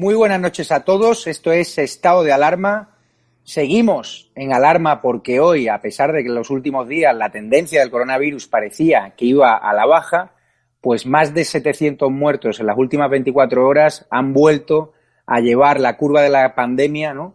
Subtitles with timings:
[0.00, 1.26] Muy buenas noches a todos.
[1.26, 2.94] Esto es Estado de Alarma.
[3.42, 7.80] Seguimos en alarma porque hoy, a pesar de que en los últimos días la tendencia
[7.80, 10.34] del coronavirus parecía que iba a la baja,
[10.80, 14.92] pues más de 700 muertos en las últimas 24 horas han vuelto
[15.26, 17.34] a llevar la curva de la pandemia ¿no?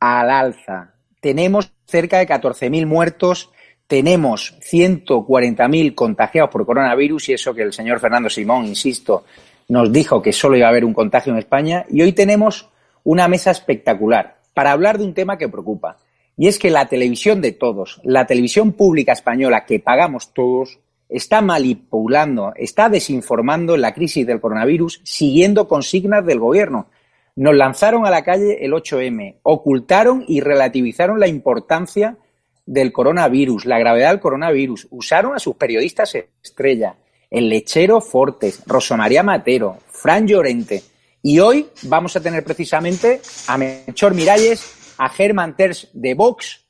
[0.00, 0.94] al alza.
[1.20, 3.52] Tenemos cerca de 14.000 muertos,
[3.86, 9.24] tenemos 140.000 contagiados por coronavirus y eso que el señor Fernando Simón, insisto,
[9.72, 12.68] nos dijo que solo iba a haber un contagio en España y hoy tenemos
[13.04, 15.96] una mesa espectacular para hablar de un tema que preocupa.
[16.36, 20.78] Y es que la televisión de todos, la televisión pública española que pagamos todos,
[21.08, 26.88] está manipulando, está desinformando la crisis del coronavirus siguiendo consignas del gobierno.
[27.34, 32.18] Nos lanzaron a la calle el 8M, ocultaron y relativizaron la importancia
[32.66, 36.96] del coronavirus, la gravedad del coronavirus, usaron a sus periodistas estrella,
[37.32, 40.82] el lechero Fortes, Rosa María Matero, Fran Llorente.
[41.22, 46.62] Y hoy vamos a tener precisamente a Melchor Miralles, a Germán Terz de Vox,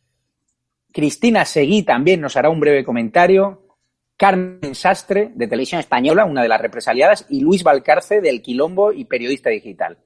[0.92, 3.76] Cristina Seguí también nos hará un breve comentario,
[4.16, 9.06] Carmen Sastre de Televisión Española, una de las represaliadas, y Luis Valcarce del Quilombo y
[9.06, 9.98] periodista digital.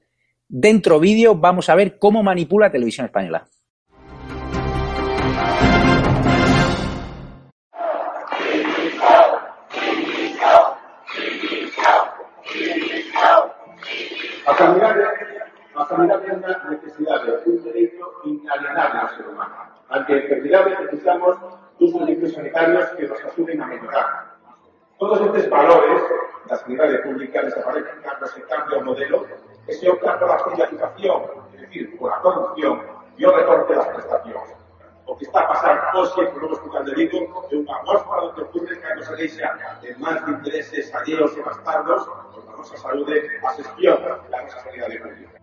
[0.47, 3.47] Dentro vídeo vamos a ver cómo manipula Televisión Española.
[14.57, 14.95] La sanidad,
[15.75, 19.55] la sanidad es una necesidad, un derecho inalienable al ser humano.
[19.89, 21.37] Ante enfermedades necesitamos
[21.79, 24.05] unos servicios sanitarios que nos ayuden a mejorar.
[24.97, 26.01] Todos estos valores,
[26.49, 28.01] la sanidad pública desaparecen
[28.49, 29.27] cambia el modelo
[29.67, 31.21] que se opta por la privatización,
[31.53, 32.81] es decir, por la corrupción
[33.15, 34.55] y el recorte de las prestaciones.
[35.05, 39.03] O que está pasando hoy, que lo escuchando digo, de una mostra donde ocurre no
[39.03, 42.09] se deixa de más de intereses alleos y bastardos,
[42.67, 45.36] la nosa saúde as espiona la sanidade pública.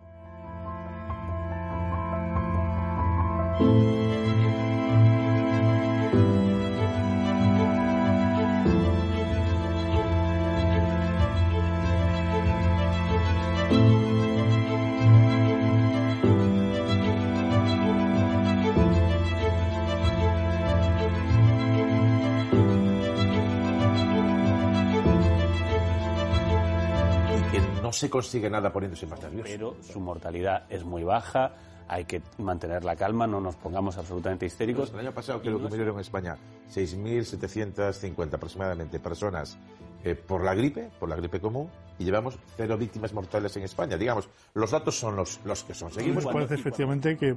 [27.94, 29.48] Se consigue nada poniéndose más nervioso.
[29.50, 31.52] pero su mortalidad es muy baja,
[31.88, 34.90] hay que mantener la calma, no nos pongamos absolutamente histéricos.
[34.92, 36.36] El año pasado creo que murieron en España
[36.72, 39.58] 6.750 aproximadamente personas
[40.02, 43.96] eh, por la gripe, por la gripe común, y llevamos cero víctimas mortales en España.
[43.96, 45.92] Digamos, los datos son los, los que son.
[45.92, 47.36] Seguimos Nos parece efectivamente que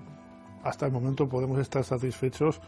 [0.64, 2.60] hasta el momento podemos estar satisfechos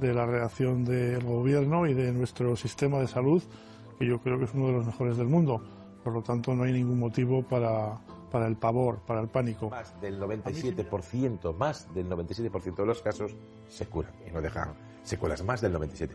[0.00, 3.42] de la reacción del gobierno y de nuestro sistema de salud,
[3.98, 5.77] que yo creo que es uno de los mejores del mundo.
[6.08, 7.98] Por lo tanto, no hay ningún motivo para,
[8.30, 9.68] para el pavor, para el pánico.
[9.68, 13.32] más del 97%, más del 97% de los casos
[13.68, 16.08] se curan y no dejan secuelas, más del 97%.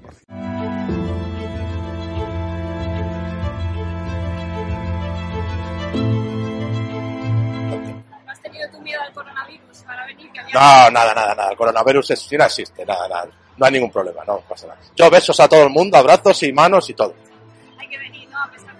[8.25, 10.31] ¿Has tenido tu miedo al coronavirus para venir?
[10.31, 10.53] Que había...
[10.55, 11.51] No, nada, nada, nada.
[11.51, 13.29] El coronavirus es, sí no existe, nada, nada.
[13.57, 14.79] No hay ningún problema, no pasa nada.
[14.95, 17.13] Yo besos a todo el mundo, abrazos y manos y todo.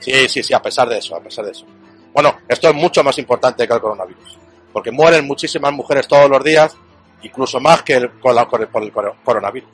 [0.04, 1.66] Sí, sí, sí, a pesar de eso, a pesar de eso.
[2.14, 4.38] Bueno, esto es mucho más importante que el coronavirus.
[4.72, 6.76] Porque mueren muchísimas mujeres todos los días,
[7.22, 9.70] incluso más que el, por el coro- coronavirus.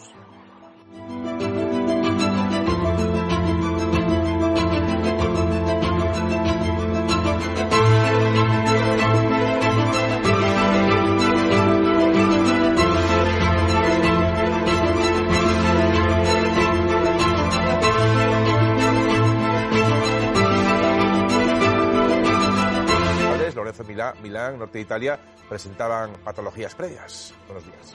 [24.22, 27.34] Milán, norte de Italia, presentaban patologías previas.
[27.48, 27.94] Buenos días.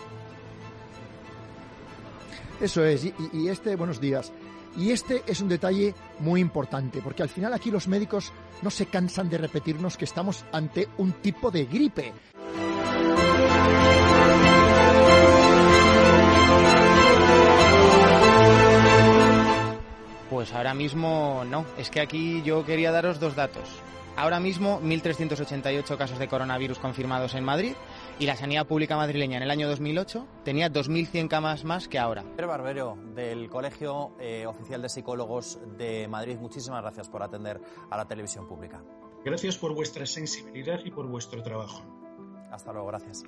[2.60, 4.32] Eso es, y, y este, buenos días.
[4.76, 8.32] Y este es un detalle muy importante, porque al final aquí los médicos
[8.62, 12.12] no se cansan de repetirnos que estamos ante un tipo de gripe.
[20.30, 21.64] Pues ahora mismo no.
[21.78, 23.68] Es que aquí yo quería daros dos datos.
[24.16, 27.74] Ahora mismo 1.388 casos de coronavirus confirmados en Madrid
[28.18, 32.22] y la sanidad pública madrileña en el año 2008 tenía 2.100 camas más que ahora.
[32.36, 37.96] Pedro Barbero, del Colegio eh, Oficial de Psicólogos de Madrid, muchísimas gracias por atender a
[37.96, 38.82] la televisión pública.
[39.24, 41.82] Gracias por vuestra sensibilidad y por vuestro trabajo.
[42.52, 43.24] Hasta luego, gracias.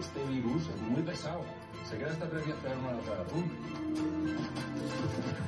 [0.00, 1.44] Este virus es muy pesado.
[1.88, 3.24] Se queda hasta tres días pegarme la.
[3.24, 3.42] ¡Pum!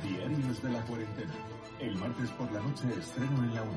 [0.03, 1.31] Diarios de la cuarentena.
[1.79, 3.71] El martes por la noche estreno en la 1.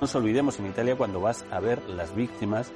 [0.00, 2.72] Nos olvidemos en Italia cuando vas a ver las víctimas,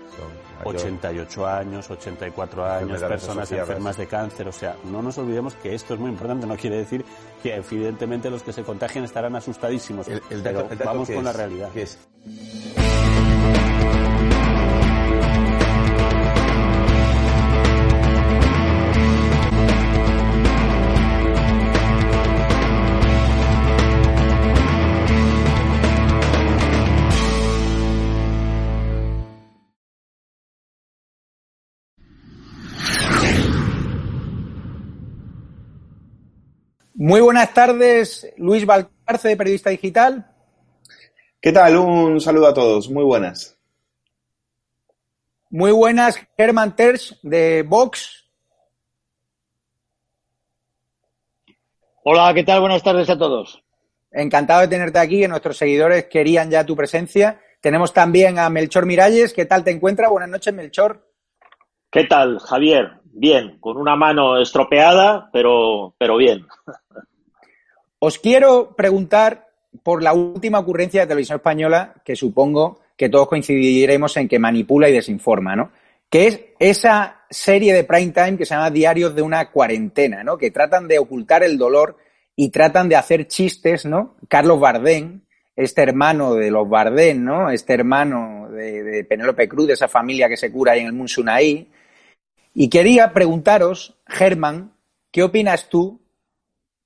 [0.64, 5.94] 88 años, 84 años, personas enfermas de cáncer, o sea, no nos olvidemos que esto
[5.94, 7.04] es muy importante, no quiere decir
[7.42, 11.70] que evidentemente los que se contagien estarán asustadísimos, el, pero vamos con la realidad.
[37.06, 40.26] Muy buenas tardes, Luis Valcarce, periodista digital.
[41.38, 41.76] ¿Qué tal?
[41.76, 42.88] Un saludo a todos.
[42.88, 43.60] Muy buenas.
[45.50, 48.24] Muy buenas, Germán Tersch, de Vox.
[52.04, 52.60] Hola, ¿qué tal?
[52.60, 53.62] Buenas tardes a todos.
[54.10, 57.38] Encantado de tenerte aquí, que nuestros seguidores querían ya tu presencia.
[57.60, 59.34] Tenemos también a Melchor Miralles.
[59.34, 60.08] ¿Qué tal te encuentras?
[60.08, 61.06] Buenas noches, Melchor.
[61.90, 63.03] ¿Qué tal, Javier?
[63.16, 66.46] Bien, con una mano estropeada, pero, pero bien.
[68.00, 69.46] Os quiero preguntar
[69.84, 74.88] por la última ocurrencia de Televisión Española, que supongo que todos coincidiremos en que manipula
[74.88, 75.70] y desinforma, ¿no?
[76.10, 80.36] Que es esa serie de prime time que se llama Diarios de una cuarentena, ¿no?
[80.36, 81.96] Que tratan de ocultar el dolor
[82.34, 84.16] y tratan de hacer chistes, ¿no?
[84.26, 85.24] Carlos Bardén,
[85.54, 87.48] este hermano de los Bardén, ¿no?
[87.48, 90.92] Este hermano de, de Penélope Cruz, de esa familia que se cura ahí en el
[90.94, 91.70] Munsunaí.
[92.54, 94.72] Y quería preguntaros, Germán,
[95.10, 96.00] ¿qué opinas tú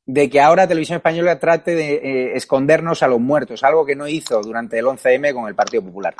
[0.09, 4.09] de que ahora Televisión Española trate de eh, escondernos a los muertos, algo que no
[4.09, 6.15] hizo durante el 11M con el Partido Popular.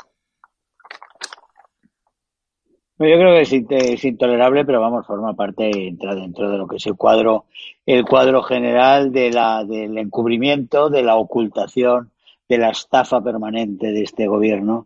[2.99, 6.85] Yo creo que es, intolerable, pero vamos, forma parte, entra dentro de lo que es
[6.85, 7.45] el cuadro,
[7.85, 12.11] el cuadro general de la, del encubrimiento, de la ocultación,
[12.47, 14.85] de la estafa permanente de este gobierno,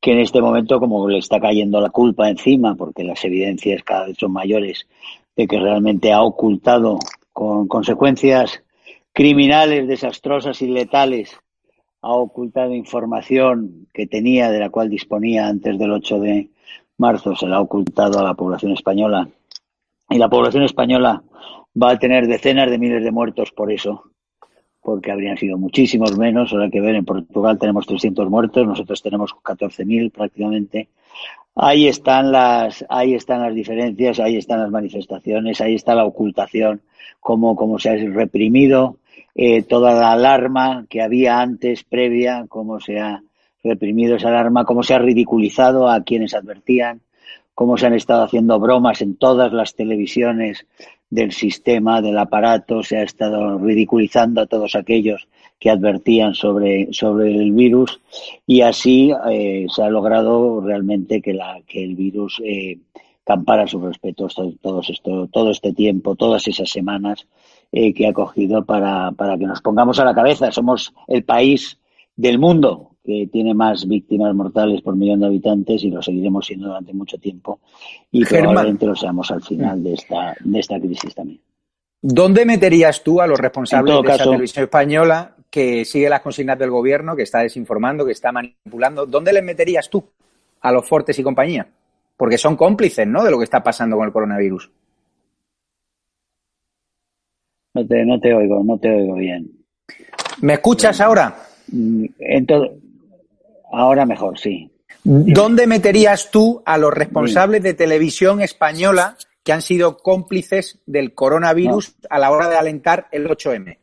[0.00, 4.06] que en este momento, como le está cayendo la culpa encima, porque las evidencias cada
[4.06, 4.86] vez son mayores,
[5.36, 6.98] de que realmente ha ocultado
[7.32, 8.62] con consecuencias
[9.12, 11.38] criminales, desastrosas y letales,
[12.02, 16.50] ha ocultado información que tenía, de la cual disponía antes del 8 de
[16.96, 19.28] marzo, se la ha ocultado a la población española.
[20.08, 21.22] Y la población española
[21.80, 24.09] va a tener decenas de miles de muertos por eso,
[24.82, 26.52] porque habrían sido muchísimos menos.
[26.52, 30.88] Ahora que ver, en Portugal tenemos 300 muertos, nosotros tenemos 14.000 prácticamente.
[31.54, 36.80] Ahí están las, ahí están las diferencias, ahí están las manifestaciones, ahí está la ocultación
[37.20, 38.96] cómo, se ha reprimido
[39.34, 43.22] eh, toda la alarma que había antes, previa, cómo se ha
[43.62, 47.02] reprimido esa alarma, cómo se ha ridiculizado a quienes advertían,
[47.54, 50.66] cómo se han estado haciendo bromas en todas las televisiones
[51.10, 57.34] del sistema, del aparato, se ha estado ridiculizando a todos aquellos que advertían sobre, sobre
[57.34, 58.00] el virus
[58.46, 62.78] y así eh, se ha logrado realmente que, la, que el virus eh,
[63.24, 64.28] campara su respeto
[64.62, 67.26] todo, esto, todo este tiempo, todas esas semanas
[67.72, 70.50] eh, que ha cogido para, para que nos pongamos a la cabeza.
[70.50, 71.78] Somos el país
[72.16, 76.68] del mundo que tiene más víctimas mortales por millón de habitantes y lo seguiremos siendo
[76.68, 77.60] durante mucho tiempo
[78.10, 81.40] y probablemente lo seamos al final de esta, de esta crisis también.
[82.02, 86.70] ¿Dónde meterías tú a los responsables de esa televisión española que sigue las consignas del
[86.70, 89.06] gobierno, que está desinformando, que está manipulando?
[89.06, 90.02] ¿Dónde les meterías tú
[90.60, 91.66] a los Fortes y compañía?
[92.20, 93.24] porque son cómplices, ¿no?
[93.24, 94.70] De lo que está pasando con el coronavirus.
[97.72, 99.50] No te, no te oigo, no te oigo bien.
[100.42, 101.34] ¿Me escuchas ahora?
[101.68, 102.72] Mm, Entonces,
[103.70, 104.70] ahora mejor, sí.
[105.02, 111.96] ¿Dónde meterías tú a los responsables de televisión española que han sido cómplices del coronavirus
[112.10, 113.78] a la hora de alentar el 8M?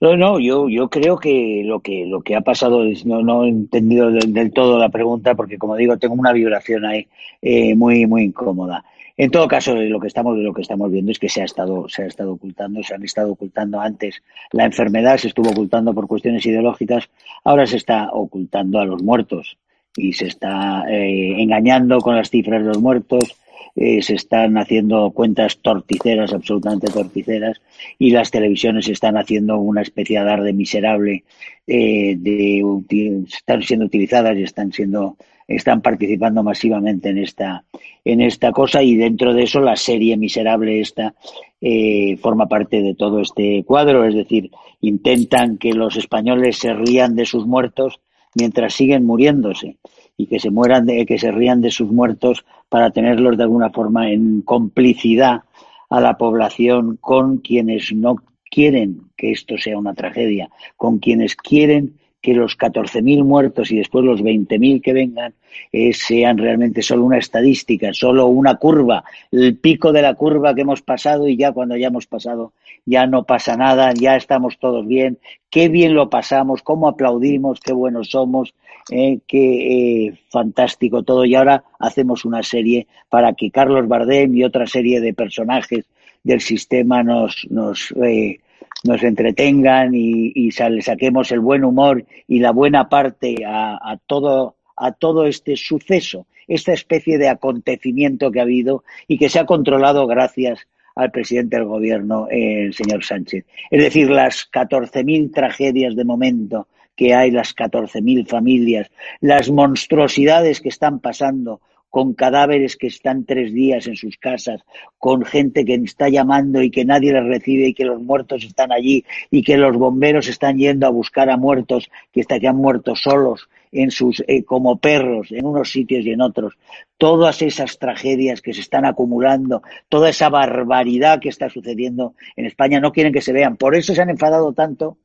[0.00, 3.44] No, no, yo, yo creo que lo que lo que ha pasado es no, no
[3.44, 7.08] he entendido del, todo la pregunta porque como digo tengo una vibración ahí
[7.42, 8.84] eh, muy muy incómoda.
[9.20, 11.88] En todo caso, lo que estamos lo que estamos viendo es que se ha estado
[11.88, 14.22] se ha estado ocultando, se han estado ocultando antes
[14.52, 17.10] la enfermedad, se estuvo ocultando por cuestiones ideológicas,
[17.42, 19.58] ahora se está ocultando a los muertos
[19.96, 23.36] y se está eh, engañando con las cifras de los muertos,
[23.74, 27.60] eh, se están haciendo cuentas torticeras, absolutamente torticeras,
[27.98, 31.24] y las televisiones están haciendo una especie de alarde miserable,
[31.66, 35.16] eh, de, están siendo utilizadas y están siendo
[35.48, 37.64] están participando masivamente en esta
[38.04, 41.14] en esta cosa y dentro de eso la serie miserable esta
[41.60, 44.04] eh, forma parte de todo este cuadro.
[44.04, 44.50] Es decir
[44.80, 48.00] intentan que los españoles se rían de sus muertos
[48.34, 49.78] mientras siguen muriéndose
[50.18, 53.70] y que se mueran de, que se rían de sus muertos para tenerlos de alguna
[53.70, 55.42] forma en complicidad
[55.88, 58.16] a la población con quienes no
[58.50, 64.04] quieren que esto sea una tragedia, con quienes quieren que los 14.000 muertos y después
[64.04, 65.34] los 20.000 que vengan
[65.72, 70.62] eh, sean realmente solo una estadística, solo una curva, el pico de la curva que
[70.62, 72.52] hemos pasado y ya cuando hayamos pasado
[72.86, 75.18] ya no pasa nada, ya estamos todos bien,
[75.50, 78.54] qué bien lo pasamos, cómo aplaudimos, qué buenos somos,
[78.90, 81.24] eh, qué eh, fantástico todo.
[81.24, 85.84] Y ahora hacemos una serie para que Carlos Bardem y otra serie de personajes
[86.24, 88.40] del sistema nos, nos, eh,
[88.84, 94.92] nos entretengan y, y saquemos el buen humor y la buena parte a, todo, a
[94.92, 100.06] todo este suceso, esta especie de acontecimiento que ha habido y que se ha controlado
[100.06, 103.44] gracias al presidente del gobierno, el señor Sánchez.
[103.70, 106.66] Es decir, las 14.000 tragedias de momento
[106.96, 113.52] que hay, las 14.000 familias, las monstruosidades que están pasando con cadáveres que están tres
[113.52, 114.62] días en sus casas,
[114.98, 118.72] con gente que está llamando y que nadie les recibe y que los muertos están
[118.72, 122.56] allí y que los bomberos están yendo a buscar a muertos que, hasta que han
[122.56, 126.54] muerto solos en sus eh, como perros en unos sitios y en otros.
[126.96, 132.80] Todas esas tragedias que se están acumulando toda esa barbaridad que está sucediendo en España
[132.80, 133.56] no quieren que se vean.
[133.56, 134.98] Por eso se han enfadado tanto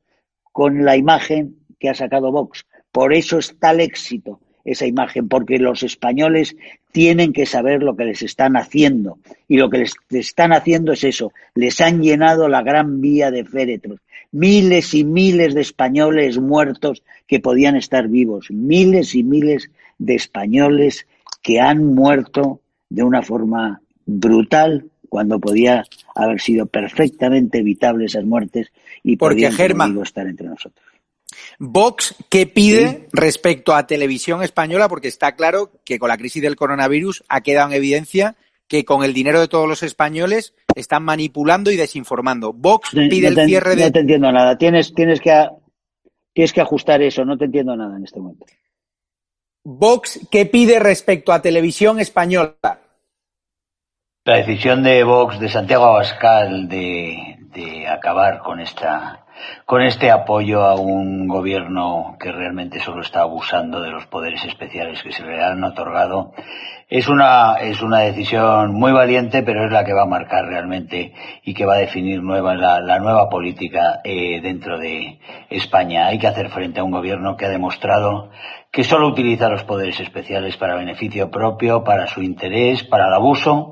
[0.52, 2.66] con la imagen que ha sacado Vox.
[2.92, 6.56] Por eso es tal éxito esa imagen, porque los españoles
[6.92, 9.18] tienen que saber lo que les están haciendo.
[9.48, 13.44] Y lo que les están haciendo es eso, les han llenado la gran vía de
[13.44, 14.00] féretros.
[14.32, 21.06] Miles y miles de españoles muertos que podían estar vivos, miles y miles de españoles
[21.42, 28.72] que han muerto de una forma brutal cuando podía haber sido perfectamente evitable esas muertes
[29.02, 30.93] y porque podían estar entre nosotros.
[31.58, 34.88] Vox, ¿qué pide respecto a televisión española?
[34.88, 38.36] Porque está claro que con la crisis del coronavirus ha quedado en evidencia
[38.68, 42.52] que con el dinero de todos los españoles están manipulando y desinformando.
[42.52, 43.84] Vox pide el cierre de.
[43.84, 44.56] No te entiendo nada.
[44.56, 45.48] Tienes, tienes, que,
[46.32, 47.24] tienes que ajustar eso.
[47.24, 48.46] No te entiendo nada en este momento.
[49.64, 52.80] Vox, ¿qué pide respecto a televisión española?
[54.24, 59.23] La decisión de Vox, de Santiago Abascal, de, de acabar con esta
[59.66, 65.02] con este apoyo a un gobierno que realmente solo está abusando de los poderes especiales
[65.02, 66.32] que se le han otorgado.
[66.88, 71.14] Es una, es una decisión muy valiente, pero es la que va a marcar realmente
[71.42, 76.06] y que va a definir nueva, la, la nueva política eh, dentro de España.
[76.06, 78.30] Hay que hacer frente a un gobierno que ha demostrado
[78.70, 83.70] que solo utiliza los poderes especiales para beneficio propio, para su interés, para el abuso,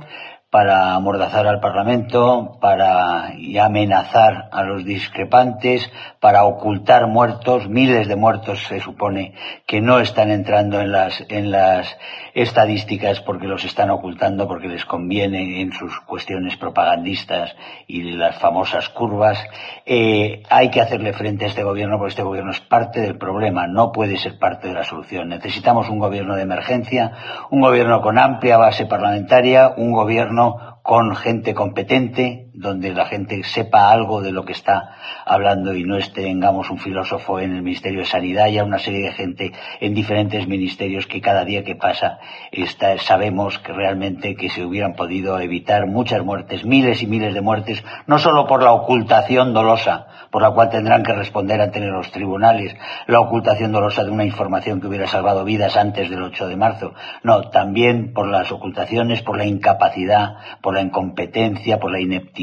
[0.53, 3.33] para amordazar al Parlamento, para
[3.63, 5.91] amenazar a los discrepantes,
[6.21, 9.33] para ocultar muertos, miles de muertos se supone
[9.67, 11.97] que no están entrando en las en las
[12.35, 17.57] estadísticas porque los están ocultando porque les conviene en sus cuestiones propagandistas
[17.87, 19.39] y las famosas curvas.
[19.87, 23.67] Eh, hay que hacerle frente a este gobierno porque este gobierno es parte del problema,
[23.67, 25.31] no puede ser parte de la solución.
[25.31, 27.13] Necesitamos un gobierno de emergencia,
[27.51, 30.42] un gobierno con amplia base parlamentaria, un gobierno
[30.83, 35.99] con gente competente, donde la gente sepa algo de lo que está hablando y no
[36.15, 39.95] tengamos un filósofo en el Ministerio de Sanidad y a una serie de gente en
[39.95, 42.19] diferentes ministerios que cada día que pasa
[42.51, 47.41] está, sabemos que realmente que se hubieran podido evitar muchas muertes, miles y miles de
[47.41, 52.11] muertes, no solo por la ocultación dolosa, por la cual tendrán que responder ante los
[52.11, 56.57] tribunales, la ocultación dolosa de una información que hubiera salvado vidas antes del 8 de
[56.57, 62.42] marzo, no, también por las ocultaciones, por la incapacidad, por la incompetencia, por la ineptitud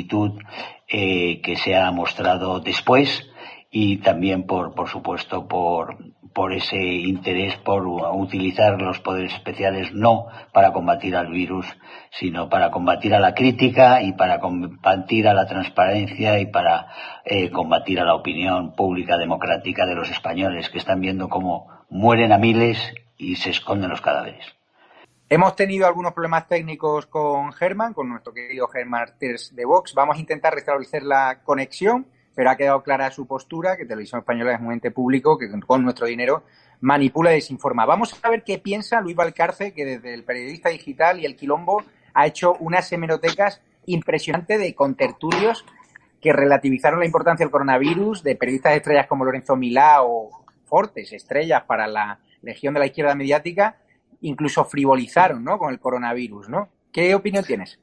[0.87, 3.29] eh, que se ha mostrado después
[3.71, 5.97] y también por, por supuesto, por,
[6.33, 11.65] por ese interés por utilizar los poderes especiales no para combatir al virus,
[12.11, 16.87] sino para combatir a la crítica y para combatir a la transparencia y para
[17.25, 22.31] eh, combatir a la opinión pública democrática de los españoles que están viendo cómo mueren
[22.31, 24.58] a miles y se esconden los cadáveres.
[25.29, 29.93] Hemos tenido algunos problemas técnicos con Germán, con nuestro querido Germán de Vox.
[29.93, 32.07] Vamos a intentar restablecer la conexión
[32.39, 35.83] pero ha quedado clara su postura, que Televisión Española es un ente público que con
[35.83, 36.43] nuestro dinero
[36.79, 37.85] manipula y desinforma.
[37.85, 41.83] Vamos a ver qué piensa Luis Valcarce, que desde el periodista digital y el quilombo
[42.13, 45.65] ha hecho unas hemerotecas impresionantes de contertulios
[46.21, 50.29] que relativizaron la importancia del coronavirus, de periodistas estrellas como Lorenzo Milá o
[50.63, 53.75] Fortes, estrellas para la legión de la izquierda mediática,
[54.21, 55.57] incluso frivolizaron ¿no?
[55.57, 56.49] con el coronavirus.
[56.49, 56.69] ¿no?
[56.91, 57.79] ¿Qué opinión tienes?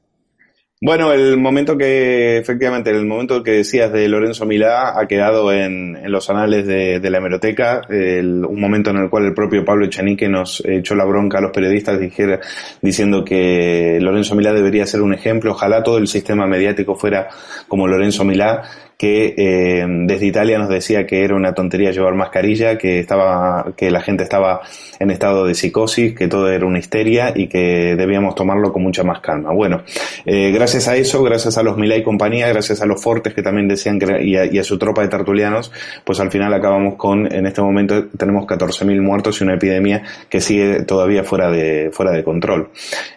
[0.79, 5.97] Bueno, el momento que, efectivamente, el momento que decías de Lorenzo Milá ha quedado en,
[6.11, 10.63] los anales de, la hemeroteca, un momento en el cual el propio Pablo Echenique nos
[10.63, 12.41] echó la bronca a los periodistas dijera,
[12.79, 17.27] diciendo que Lorenzo Milá debería ser un ejemplo, ojalá todo el sistema mediático fuera
[17.67, 18.61] como Lorenzo Milá,
[18.97, 23.91] que eh, desde Italia nos decía que era una tontería llevar mascarilla, que estaba, que
[23.91, 24.61] la gente estaba
[24.99, 29.03] en estado de psicosis, que todo era una histeria y que debíamos tomarlo con mucha
[29.03, 29.53] más calma.
[29.53, 29.83] Bueno,
[30.25, 33.43] eh, gracias a eso, gracias a los Milay y compañía, gracias a los Fortes que
[33.43, 35.71] también decían que, y, a, su tropa de tertulianos,
[36.03, 40.41] pues al final acabamos con, en este momento tenemos 14.000 muertos y una epidemia que
[40.41, 42.69] sigue todavía fuera de, fuera de control.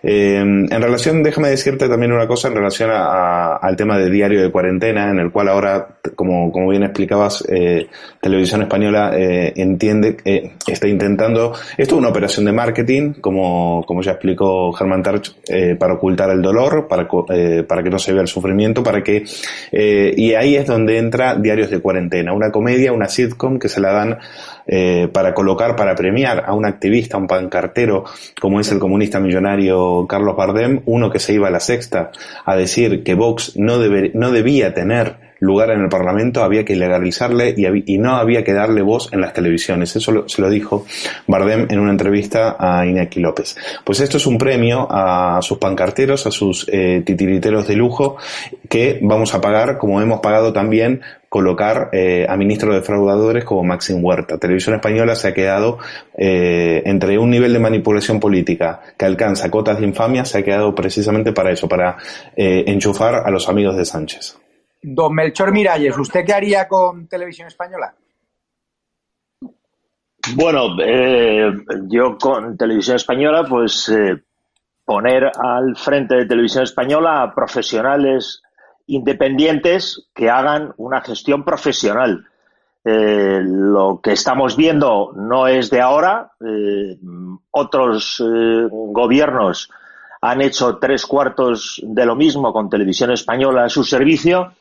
[0.02, 4.50] Eh, en relación, déjame decirte también una cosa en relación al tema de diario de
[4.50, 5.69] cuarentena, en el cual ahora
[6.14, 7.88] como, como bien explicabas, eh,
[8.20, 14.02] Televisión Española eh, entiende, eh, está intentando, esto es una operación de marketing, como, como
[14.02, 15.34] ya explicó Germán Tarch,
[15.78, 17.08] para ocultar el dolor, para,
[17.66, 19.24] para que no se vea el sufrimiento, para que,
[19.72, 23.92] y ahí es donde entra Diarios de Cuarentena, una comedia, una sitcom que se la
[23.92, 24.18] dan
[25.12, 28.04] para colocar, para premiar a un activista, un pancartero,
[28.40, 32.10] como es el comunista millonario Carlos Bardem, uno que se iba a la sexta
[32.44, 36.74] a decir que Vox no, debe, no debía tener lugar en el Parlamento, había que
[36.74, 39.96] ilegalizarle y, no había que darle voz en las televisiones.
[39.96, 40.86] Eso se lo dijo
[41.26, 43.56] Bardem en una entrevista a Iñaki López.
[43.84, 48.16] Pues esto es un premio a sus pancarteros, a sus eh, titiriteros de lujo,
[48.68, 51.00] que vamos a pagar, como hemos pagado también
[51.30, 54.36] colocar eh, a ministros defraudadores como Maxim Huerta.
[54.36, 55.78] Televisión Española se ha quedado
[56.18, 60.74] eh, entre un nivel de manipulación política que alcanza cotas de infamia, se ha quedado
[60.74, 61.96] precisamente para eso, para
[62.36, 64.38] eh, enchufar a los amigos de Sánchez.
[64.82, 67.94] Don Melchor Miralles, ¿usted qué haría con Televisión Española?
[70.34, 71.50] Bueno, eh,
[71.88, 74.22] yo con Televisión Española, pues eh,
[74.84, 78.42] poner al frente de Televisión Española a profesionales
[78.86, 82.26] independientes que hagan una gestión profesional.
[82.82, 86.32] Eh, lo que estamos viendo no es de ahora.
[87.50, 88.22] otros
[88.70, 89.70] gobiernos
[90.22, 94.52] han hecho tres cuartos de lo mismo con Televisión Española a su servicio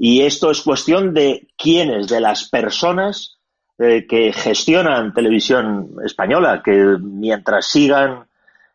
[0.00, 3.38] y esto es cuestión de quiénes, de las personas
[3.78, 8.28] eh, que gestionan televisión española, que mientras sigan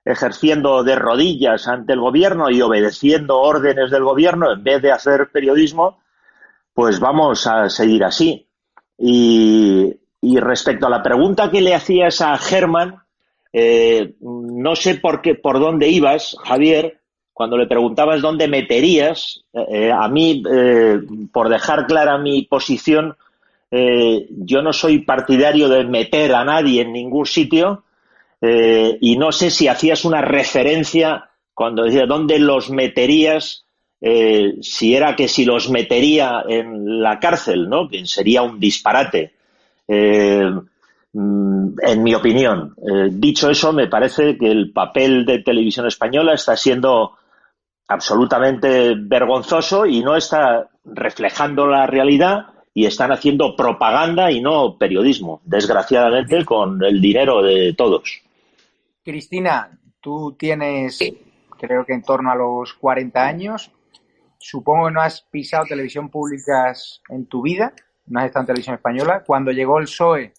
[0.03, 5.29] ejerciendo de rodillas ante el gobierno y obedeciendo órdenes del gobierno en vez de hacer
[5.31, 5.99] periodismo,
[6.73, 8.45] pues vamos a seguir así.
[8.97, 9.95] Y,
[10.39, 13.01] respecto a la pregunta que le hacías a Germán,
[13.53, 16.99] eh, no sé por qué, por dónde ibas, Javier,
[17.33, 20.99] cuando le preguntabas dónde meterías, eh, eh, a mí, eh,
[21.31, 23.15] por dejar clara mi posición,
[23.75, 27.81] yo no soy partidario de meter a nadie en ningún sitio
[28.39, 33.65] y no sé si hacías una referencia cuando decía dónde los meterías,
[34.61, 37.89] si era que si los metería en la cárcel, ¿no?
[37.89, 39.33] Que sería un disparate.
[39.87, 42.75] Mm, en mi opinión.
[43.09, 47.17] dicho eso, me parece que el papel de televisión española está siendo
[47.93, 55.41] absolutamente vergonzoso y no está reflejando la realidad y están haciendo propaganda y no periodismo,
[55.45, 58.21] desgraciadamente con el dinero de todos.
[59.03, 59.69] Cristina,
[60.01, 60.99] tú tienes,
[61.59, 63.71] creo que en torno a los 40 años,
[64.39, 66.73] supongo que no has pisado televisión pública
[67.09, 67.73] en tu vida,
[68.07, 69.23] no has estado en televisión española.
[69.25, 70.33] Cuando llegó el PSOE,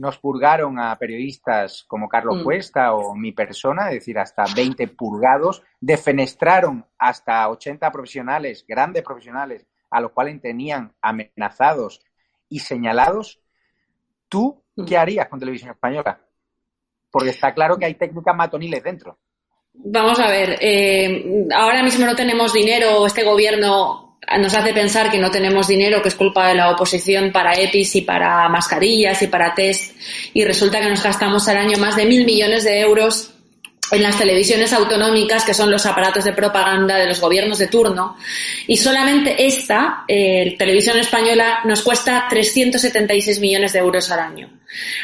[0.00, 2.42] nos purgaron a periodistas como Carlos mm.
[2.42, 9.66] Cuesta o mi persona, es decir, hasta 20 purgados, defenestraron hasta 80 profesionales, grandes profesionales,
[9.90, 12.00] a los cuales tenían amenazados
[12.48, 13.42] y señalados.
[14.30, 14.86] ¿Tú mm.
[14.86, 16.18] qué harías con Televisión Española?
[17.10, 19.18] Porque está claro que hay técnicas matoniles dentro.
[19.74, 25.18] Vamos a ver, eh, ahora mismo no tenemos dinero, este gobierno nos hace pensar que
[25.18, 29.26] no tenemos dinero, que es culpa de la oposición para EPIs y para mascarillas y
[29.26, 29.96] para test,
[30.32, 33.34] y resulta que nos gastamos al año más de mil millones de euros
[33.90, 38.16] en las televisiones autonómicas, que son los aparatos de propaganda de los gobiernos de turno,
[38.66, 44.48] y solamente esta, eh, Televisión Española, nos cuesta 376 millones de euros al año.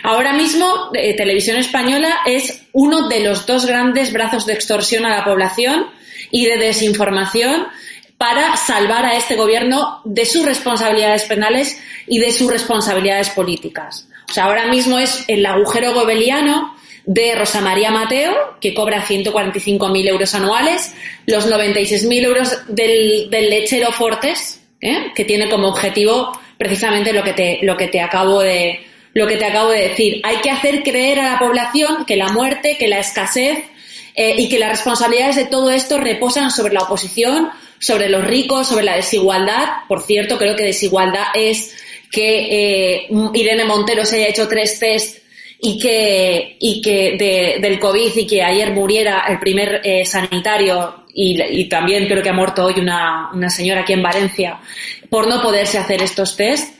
[0.04, 5.16] Ahora mismo, eh, Televisión Española es uno de los dos grandes brazos de extorsión a
[5.16, 5.88] la población
[6.30, 7.66] y de desinformación
[8.18, 14.08] para salvar a este gobierno de sus responsabilidades penales y de sus responsabilidades políticas.
[14.28, 16.74] O sea, ahora mismo es el agujero gobeliano
[17.04, 20.94] de Rosa María Mateo, que cobra 145.000 euros anuales,
[21.26, 25.12] los 96.000 euros del, lechero Fortes, ¿eh?
[25.14, 28.80] que tiene como objetivo precisamente lo que te, lo que te acabo de,
[29.14, 30.20] lo que te acabo de decir.
[30.24, 33.64] Hay que hacer creer a la población que la muerte, que la escasez
[34.16, 38.66] eh, y que las responsabilidades de todo esto reposan sobre la oposición, sobre los ricos,
[38.66, 39.68] sobre la desigualdad.
[39.88, 41.76] Por cierto, creo que desigualdad es
[42.10, 45.18] que eh, Irene Montero se haya hecho tres test
[45.60, 51.04] y que, y que de, del COVID y que ayer muriera el primer eh, sanitario
[51.12, 54.60] y, también creo que ha muerto hoy una, una señora aquí en Valencia
[55.08, 56.75] por no poderse hacer estos test.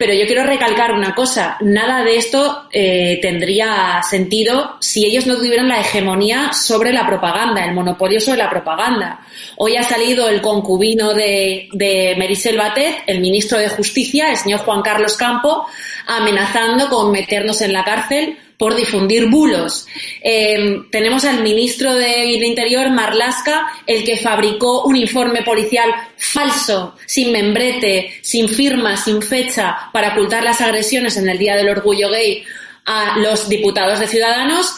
[0.00, 5.36] Pero yo quiero recalcar una cosa, nada de esto eh, tendría sentido si ellos no
[5.36, 9.20] tuvieran la hegemonía sobre la propaganda, el monopolio sobre la propaganda.
[9.58, 14.80] Hoy ha salido el concubino de, de Batet, el ministro de Justicia, el señor Juan
[14.80, 15.66] Carlos Campo,
[16.06, 19.86] amenazando con meternos en la cárcel por difundir bulos.
[20.20, 27.32] Eh, tenemos al ministro del Interior, Marlasca, el que fabricó un informe policial falso, sin
[27.32, 32.44] membrete, sin firma, sin fecha, para ocultar las agresiones en el Día del Orgullo Gay
[32.84, 34.74] a los diputados de Ciudadanos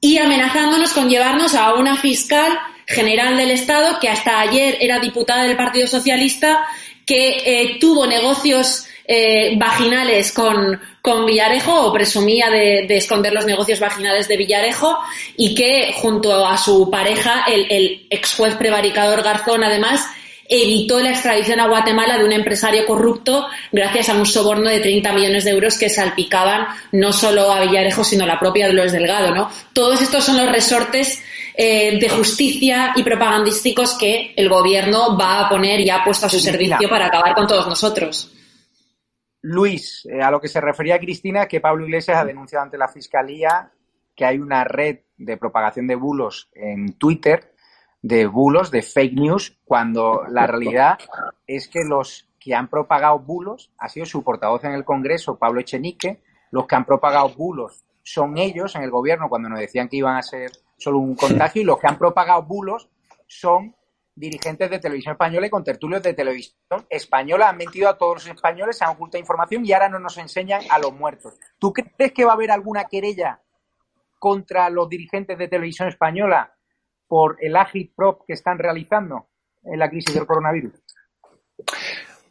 [0.00, 5.42] y amenazándonos con llevarnos a una fiscal general del Estado que hasta ayer era diputada
[5.42, 6.66] del Partido Socialista
[7.06, 10.80] que eh, tuvo negocios eh, vaginales con,
[11.24, 14.98] Villarejo o presumía de, de, esconder los negocios vaginales de Villarejo
[15.36, 20.04] y que junto a su pareja, el, el ex juez prevaricador Garzón, además,
[20.48, 25.12] evitó la extradición a Guatemala de un empresario corrupto gracias a un soborno de 30
[25.12, 29.34] millones de euros que salpicaban no solo a Villarejo, sino a la propia Dolores Delgado,
[29.34, 29.50] ¿no?
[29.72, 31.22] Todos estos son los resortes
[31.54, 36.28] eh, de justicia y propagandísticos que el gobierno va a poner y ha puesto a
[36.28, 38.32] su servicio para acabar con todos nosotros.
[39.40, 42.88] Luis, eh, a lo que se refería Cristina, que Pablo Iglesias ha denunciado ante la
[42.88, 43.70] Fiscalía
[44.16, 47.52] que hay una red de propagación de bulos en Twitter,
[48.06, 50.96] de bulos, de fake news, cuando la realidad
[51.44, 55.60] es que los que han propagado bulos ha sido su portavoz en el Congreso, Pablo
[55.60, 59.96] Echenique, los que han propagado bulos son ellos en el gobierno cuando nos decían que
[59.96, 62.88] iban a ser solo un contagio y los que han propagado bulos
[63.26, 63.74] son
[64.14, 67.48] dirigentes de televisión española y con tertulios de televisión española.
[67.48, 70.78] Han mentido a todos los españoles, han ocultado información y ahora no nos enseñan a
[70.78, 71.34] los muertos.
[71.58, 73.40] ¿Tú crees que va a haber alguna querella
[74.20, 76.55] contra los dirigentes de televisión española
[77.08, 79.28] por el agitprop que están realizando
[79.62, 80.85] en la crisis del coronavirus?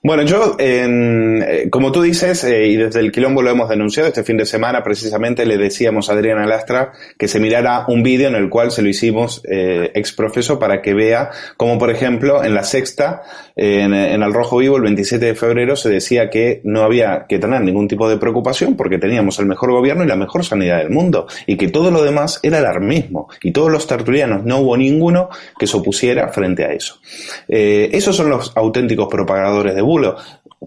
[0.06, 4.24] Bueno, yo, eh, como tú dices, eh, y desde el Quilombo lo hemos denunciado, este
[4.24, 8.36] fin de semana precisamente le decíamos a Adriana Lastra que se mirara un vídeo en
[8.36, 12.54] el cual se lo hicimos eh, ex profeso para que vea como, por ejemplo, en
[12.54, 13.24] la sexta,
[13.56, 17.40] en, en el Rojo Vivo, el 27 de febrero, se decía que no había que
[17.40, 20.92] tener ningún tipo de preocupación porque teníamos el mejor gobierno y la mejor sanidad del
[20.92, 25.30] mundo y que todo lo demás era alarmismo y todos los tertulianos, no hubo ninguno
[25.58, 27.00] que se opusiera frente a eso.
[27.48, 29.82] esos son los auténticos propagadores de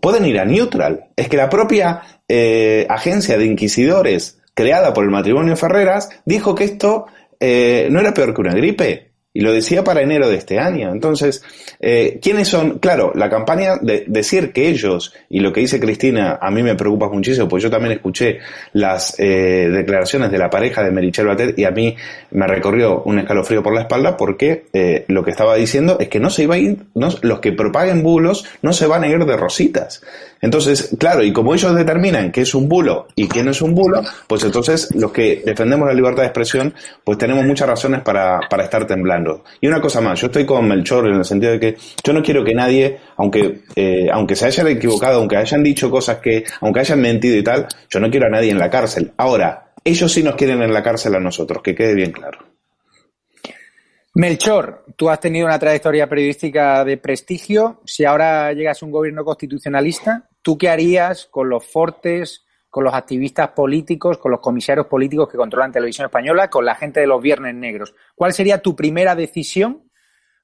[0.00, 1.08] pueden ir a neutral.
[1.16, 6.64] Es que la propia eh, agencia de inquisidores creada por el matrimonio Ferreras dijo que
[6.64, 7.06] esto
[7.40, 9.07] eh, no era peor que una gripe.
[9.38, 10.90] Y lo decía para enero de este año.
[10.90, 11.44] Entonces,
[11.78, 12.80] eh, ¿quiénes son?
[12.80, 16.74] Claro, la campaña de decir que ellos, y lo que dice Cristina, a mí me
[16.74, 18.40] preocupa muchísimo, pues yo también escuché
[18.72, 21.94] las eh, declaraciones de la pareja de Merichel Batet y a mí
[22.32, 26.18] me recorrió un escalofrío por la espalda porque eh, lo que estaba diciendo es que
[26.18, 29.36] no se iba a ir, los que propaguen bulos no se van a ir de
[29.36, 30.02] rositas.
[30.40, 33.74] Entonces, claro, y como ellos determinan qué es un bulo y quién no es un
[33.74, 36.74] bulo, pues entonces los que defendemos la libertad de expresión,
[37.04, 39.27] pues tenemos muchas razones para, para estar temblando.
[39.60, 42.22] Y una cosa más, yo estoy con Melchor en el sentido de que yo no
[42.22, 46.80] quiero que nadie, aunque, eh, aunque se hayan equivocado, aunque hayan dicho cosas que, aunque
[46.80, 49.12] hayan mentido y tal, yo no quiero a nadie en la cárcel.
[49.16, 52.38] Ahora, ellos sí nos quieren en la cárcel a nosotros, que quede bien claro.
[54.14, 57.82] Melchor, tú has tenido una trayectoria periodística de prestigio.
[57.84, 62.94] Si ahora llegas a un gobierno constitucionalista, ¿tú qué harías con los fortes, con los
[62.94, 67.22] activistas políticos, con los comisarios políticos que controlan Televisión Española, con la gente de los
[67.22, 67.94] Viernes Negros?
[68.14, 69.88] ¿Cuál sería tu primera decisión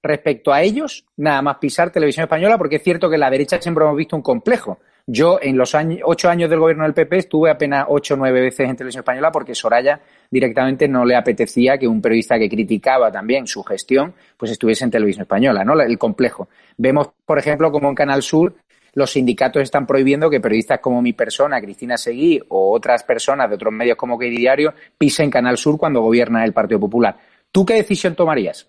[0.04, 3.60] respecto a ellos, nada más pisar televisión española, porque es cierto que en la derecha
[3.60, 4.78] siempre hemos visto un complejo.
[5.06, 8.68] Yo, en los ocho años del gobierno del PP, estuve apenas ocho o nueve veces
[8.68, 13.46] en televisión española porque Soraya directamente no le apetecía que un periodista que criticaba también
[13.46, 15.78] su gestión, pues estuviese en televisión española, ¿no?
[15.80, 16.48] El complejo.
[16.76, 18.54] Vemos, por ejemplo, como en Canal Sur
[18.94, 23.56] los sindicatos están prohibiendo que periodistas como mi persona, Cristina Seguí, o otras personas de
[23.56, 27.16] otros medios como que Diario pisen Canal Sur cuando gobierna el Partido Popular.
[27.50, 28.68] ¿Tú qué decisión tomarías?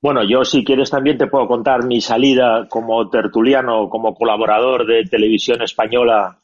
[0.00, 5.04] Bueno, yo si quieres también te puedo contar mi salida como tertuliano, como colaborador de
[5.04, 6.38] televisión española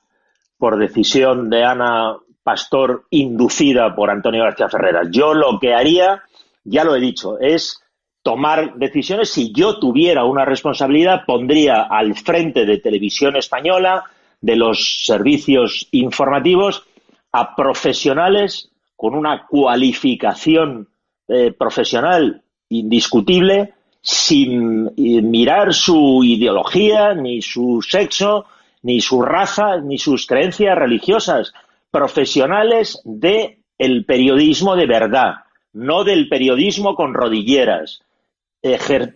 [0.59, 5.09] por decisión de Ana Pastor inducida por Antonio García Ferreras.
[5.11, 6.23] Yo lo que haría,
[6.65, 7.84] ya lo he dicho, es
[8.25, 9.31] tomar decisiones.
[9.31, 14.05] Si yo tuviera una responsabilidad, pondría al frente de televisión española,
[14.41, 16.85] de los servicios informativos,
[17.33, 20.89] a profesionales con una cualificación
[21.29, 28.47] eh, profesional indiscutible sin mirar su ideología, ni su sexo,
[28.83, 31.53] ni su raza, ni sus creencias religiosas.
[31.91, 35.35] Profesionales de el periodismo de verdad,
[35.73, 38.03] no del periodismo con rodilleras.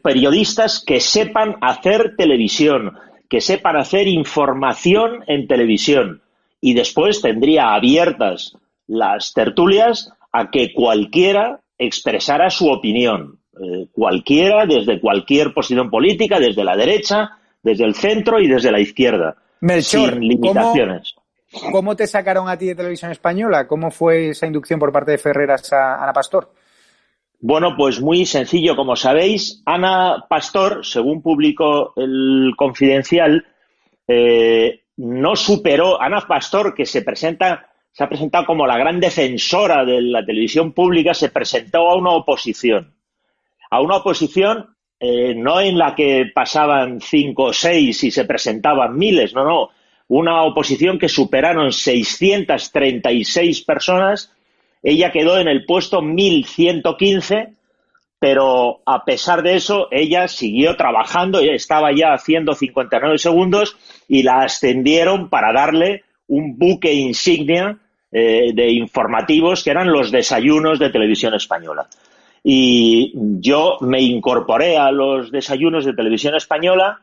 [0.02, 6.22] Periodistas que sepan hacer televisión, que sepan hacer información en televisión.
[6.60, 8.56] Y después tendría abiertas
[8.86, 13.38] las tertulias a que cualquiera expresara su opinión.
[13.54, 18.80] Eh, cualquiera, desde cualquier posición política, desde la derecha, desde el centro y desde la
[18.80, 19.36] izquierda.
[19.80, 21.14] sin limitaciones.
[21.72, 23.66] ¿cómo, te sacaron a ti de televisión española?
[23.66, 26.52] ¿Cómo fue esa inducción por parte de Ferreras a Ana Pastor?
[27.40, 28.76] Bueno, pues muy sencillo.
[28.76, 33.46] Como sabéis, Ana Pastor, según publicó el Confidencial,
[34.06, 39.84] eh, no superó, Ana Pastor, que se presenta, se ha presentado como la gran defensora
[39.84, 42.98] de la televisión pública, se presentó a una oposición
[43.70, 48.96] a una oposición eh, no en la que pasaban cinco o seis y se presentaban
[48.96, 49.70] miles, no, no,
[50.08, 54.32] una oposición que superaron 636 personas,
[54.82, 57.54] ella quedó en el puesto 1115,
[58.18, 63.76] pero a pesar de eso, ella siguió trabajando, estaba ya haciendo 59 segundos
[64.08, 67.78] y la ascendieron para darle un buque insignia
[68.10, 71.86] eh, de informativos que eran los desayunos de televisión española.
[72.42, 77.00] Y yo me incorporé a los desayunos de televisión española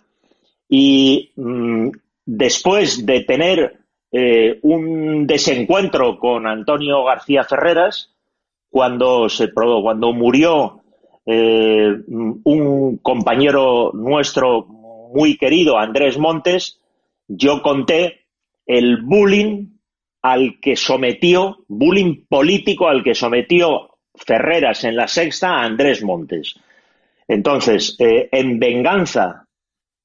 [0.67, 1.89] y mm,
[2.25, 8.13] después de tener eh, un desencuentro con Antonio García Ferreras,
[8.69, 10.81] cuando, se, cuando murió
[11.25, 14.65] eh, un compañero nuestro
[15.13, 16.79] muy querido, Andrés Montes,
[17.27, 18.25] yo conté
[18.65, 19.77] el bullying
[20.21, 26.55] al que sometió, bullying político al que sometió Ferreras en la sexta a Andrés Montes.
[27.27, 29.47] Entonces, eh, en venganza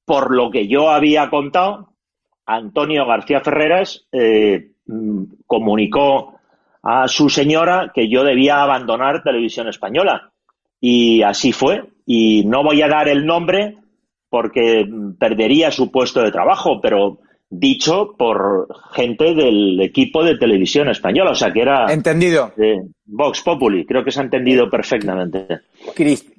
[0.05, 1.90] por lo que yo había contado,
[2.55, 6.39] Antonio García Ferreras eh, mm, comunicó
[6.83, 10.31] a su señora que yo debía abandonar Televisión Española.
[10.79, 11.83] Y así fue.
[12.05, 13.77] Y no voy a dar el nombre
[14.29, 17.19] porque mm, perdería su puesto de trabajo, pero
[17.51, 21.91] dicho por gente del equipo de televisión española, o sea que era...
[21.91, 22.53] Entendido.
[23.05, 25.47] Vox Populi, creo que se ha entendido perfectamente.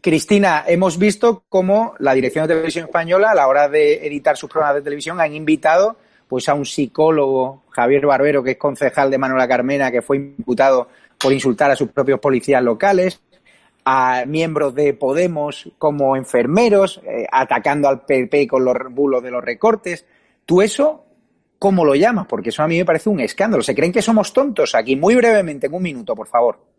[0.00, 4.48] Cristina, hemos visto cómo la Dirección de Televisión Española, a la hora de editar sus
[4.48, 5.98] programas de televisión, han invitado
[6.32, 10.88] pues a un psicólogo, Javier Barbero, que es concejal de Manuela Carmena, que fue imputado
[11.20, 13.20] por insultar a sus propios policías locales,
[13.84, 19.44] a miembros de Podemos como enfermeros, eh, atacando al PP con los bulos de los
[19.44, 20.06] recortes.
[20.46, 21.04] ¿Tú eso
[21.58, 22.24] cómo lo llamas?
[22.26, 23.62] Porque eso a mí me parece un escándalo.
[23.62, 24.96] ¿Se creen que somos tontos aquí?
[24.96, 26.71] Muy brevemente, en un minuto, por favor.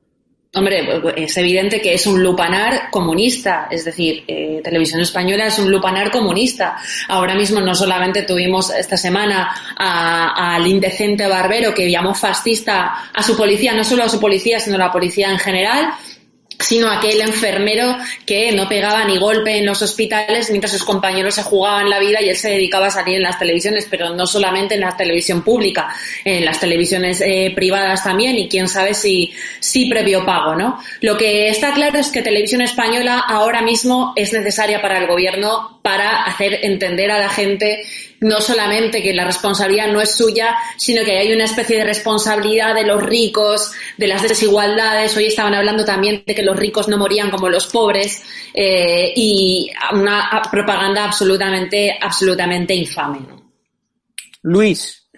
[0.56, 5.72] Hombre, es evidente que es un lupanar comunista, es decir, eh, Televisión Española es un
[5.72, 6.78] lupanar comunista.
[7.08, 13.36] Ahora mismo no solamente tuvimos esta semana al indecente barbero que llamó fascista a su
[13.36, 15.89] policía, no solo a su policía, sino a la policía en general,
[16.60, 21.44] sino aquel enfermero que no pegaba ni golpe en los hospitales mientras sus compañeros se
[21.44, 24.76] jugaban la vida y él se dedicaba a salir en las televisiones, pero no solamente
[24.76, 29.86] en la televisión pública, en las televisiones eh, privadas también y quién sabe si, si
[29.86, 30.80] previo pago, ¿no?
[31.02, 35.72] Lo que está claro es que Televisión Española ahora mismo es necesaria para el gobierno
[35.84, 37.84] para hacer entender a la gente
[38.22, 42.74] no solamente que la responsabilidad no es suya, sino que hay una especie de responsabilidad
[42.74, 45.15] de los ricos, de las desigualdades.
[45.17, 49.72] Hoy estaban hablando también de que los ricos no morían como los pobres eh, y
[49.91, 53.19] una propaganda absolutamente, absolutamente infame.
[54.41, 55.10] Luis,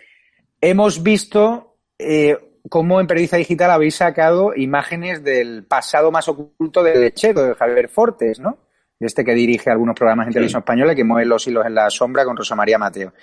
[0.60, 2.36] hemos visto eh,
[2.70, 7.88] cómo en Periodista Digital habéis sacado imágenes del pasado más oculto del lechero, de Javier
[7.88, 8.58] Fortes, ¿no?
[9.00, 12.24] Este que dirige algunos programas en televisión española que mueve los hilos en la sombra
[12.24, 13.14] con Rosa María Mateo.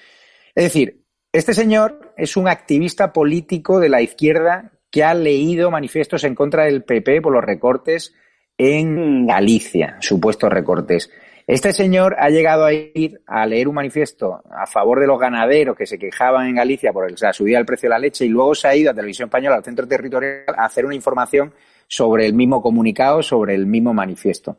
[0.55, 6.25] Es decir, este señor es un activista político de la izquierda que ha leído manifiestos
[6.25, 8.15] en contra del PP por los recortes
[8.59, 11.11] en Galicia, supuestos recortes.
[11.47, 15.77] Este señor ha llegado a ir a leer un manifiesto a favor de los ganaderos
[15.77, 18.55] que se quejaban en Galicia por la subida del precio de la leche y luego
[18.55, 21.53] se ha ido a Televisión Española, al centro territorial, a hacer una información
[21.89, 24.57] sobre el mismo comunicado, sobre el mismo manifiesto.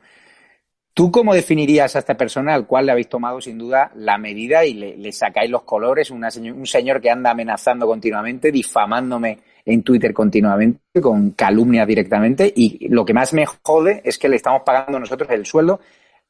[0.94, 4.64] ¿Tú cómo definirías a esta persona al cual le habéis tomado sin duda la medida
[4.64, 6.12] y le, sacáis los colores?
[6.12, 12.52] un señor que anda amenazando continuamente, difamándome en Twitter continuamente, con calumnias directamente.
[12.56, 15.80] Y lo que más me jode es que le estamos pagando nosotros el sueldo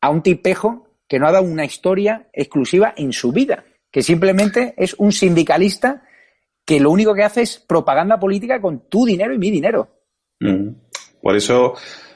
[0.01, 4.73] a un tipejo que no ha dado una historia exclusiva en su vida, que simplemente
[4.77, 6.03] es un sindicalista
[6.65, 9.89] que lo único que hace es propaganda política con tu dinero y mi dinero.
[10.39, 10.69] Mm.
[11.21, 11.75] Por eso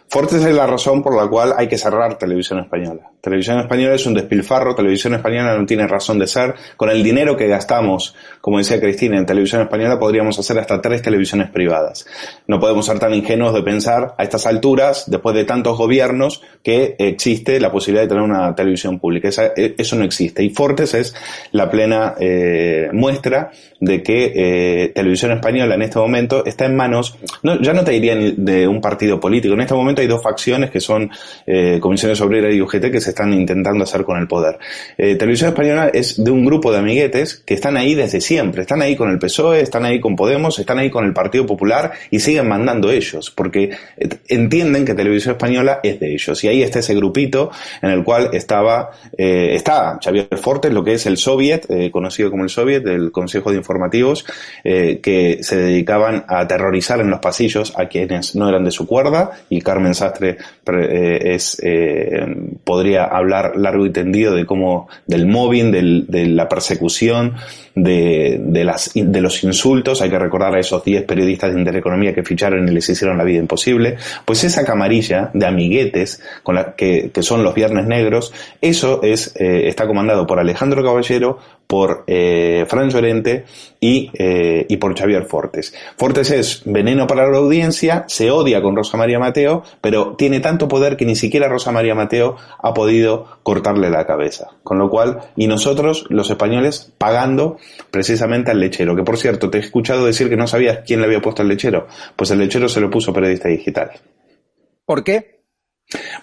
[0.10, 3.12] Fortes es la razón por la cual hay que cerrar Televisión Española.
[3.28, 6.56] Televisión Española es un despilfarro, Televisión Española no tiene razón de ser.
[6.78, 11.02] Con el dinero que gastamos, como decía Cristina, en Televisión Española podríamos hacer hasta tres
[11.02, 12.08] televisiones privadas.
[12.48, 16.96] No podemos ser tan ingenuos de pensar a estas alturas, después de tantos gobiernos, que
[17.00, 19.28] existe la posibilidad de tener una televisión pública.
[19.58, 20.42] E, eso no existe.
[20.42, 21.14] Y Fortes es
[21.52, 27.18] la plena eh, muestra de que eh, Televisión Española en este momento está en manos,
[27.44, 30.72] no, ya no te diría de un partido político, en este momento hay dos facciones
[30.72, 31.12] que son
[31.46, 34.60] eh, Comisiones Obreras y UGT que se están intentando hacer con el poder.
[34.98, 38.82] Eh, Televisión Española es de un grupo de amiguetes que están ahí desde siempre, están
[38.84, 42.20] ahí con el PSOE, están ahí con Podemos, están ahí con el Partido Popular y
[42.20, 46.44] siguen mandando ellos, porque eh, entienden que Televisión Española es de ellos.
[46.44, 47.50] Y ahí está ese grupito
[47.82, 52.44] en el cual estaba, eh, está Xavier Fortes, lo que es el Soviet, conocido como
[52.44, 54.26] el Soviet, del Consejo de Informativos,
[54.64, 59.32] que se dedicaban a aterrorizar en los pasillos a quienes no eran de su cuerda
[59.50, 61.58] y Carmen Sastre es,
[62.64, 67.36] podría hablar largo y tendido de cómo, del mobbing, de la persecución,
[67.78, 70.02] de, de, las, de los insultos.
[70.02, 73.24] Hay que recordar a esos 10 periodistas de Intereconomía que ficharon y les hicieron la
[73.24, 73.98] vida imposible.
[74.26, 79.36] Pues esa camarilla de amiguetes con la que, que son los Viernes Negros, eso es,
[79.36, 81.38] eh, está comandado por Alejandro Caballero,
[81.68, 83.46] por eh, Fran Llorente
[83.80, 85.74] y, eh, y por Xavier Fortes.
[85.98, 90.68] Fortes es veneno para la audiencia, se odia con Rosa María Mateo, pero tiene tanto
[90.68, 94.48] poder que ni siquiera Rosa María Mateo ha podido cortarle la cabeza.
[94.64, 97.58] Con lo cual, y nosotros, los españoles, pagando
[97.92, 101.08] precisamente al lechero, que por cierto, te he escuchado decir que no sabías quién le
[101.08, 101.88] había puesto al lechero.
[102.16, 103.92] Pues el lechero se lo puso periodista digital.
[104.86, 105.38] ¿Por qué?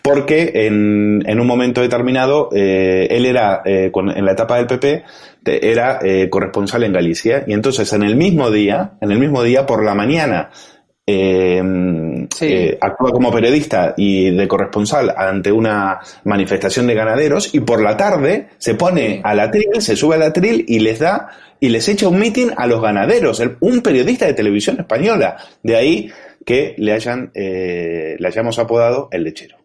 [0.03, 5.05] Porque en, en un momento determinado eh, él era, eh, en la etapa del PP,
[5.47, 9.65] era eh, corresponsal en Galicia y entonces en el mismo día, en el mismo día
[9.67, 10.51] por la mañana
[11.07, 11.63] eh,
[12.41, 17.97] eh, actúa como periodista y de corresponsal ante una manifestación de ganaderos y por la
[17.97, 21.29] tarde se pone a la tril, se sube a la tril y les da
[21.61, 25.37] y les echa un mitin a los ganaderos, un periodista de televisión española.
[25.63, 26.11] De ahí
[26.45, 29.59] que le hayan eh, le hayamos apodado el lechero.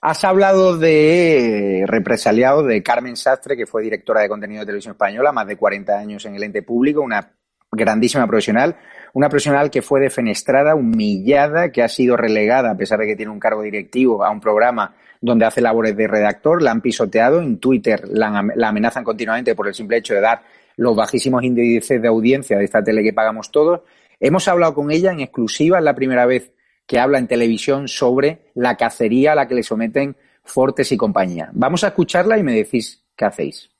[0.00, 5.32] Has hablado de represaliado de Carmen Sastre, que fue directora de contenido de televisión española,
[5.32, 7.32] más de 40 años en el ente público, una
[7.70, 8.76] grandísima profesional
[9.14, 13.32] una profesional que fue defenestrada, humillada, que ha sido relegada, a pesar de que tiene
[13.32, 17.58] un cargo directivo, a un programa donde hace labores de redactor, la han pisoteado, en
[17.58, 20.42] Twitter la, amenazan continuamente por el simple hecho de dar
[20.76, 23.82] los bajísimos índices de audiencia de esta tele que pagamos todos.
[24.18, 26.52] Hemos hablado con ella en exclusiva, es la primera vez
[26.86, 31.50] que habla en televisión sobre la cacería a la que le someten Fortes y compañía.
[31.52, 33.70] Vamos a escucharla y me decís qué hacéis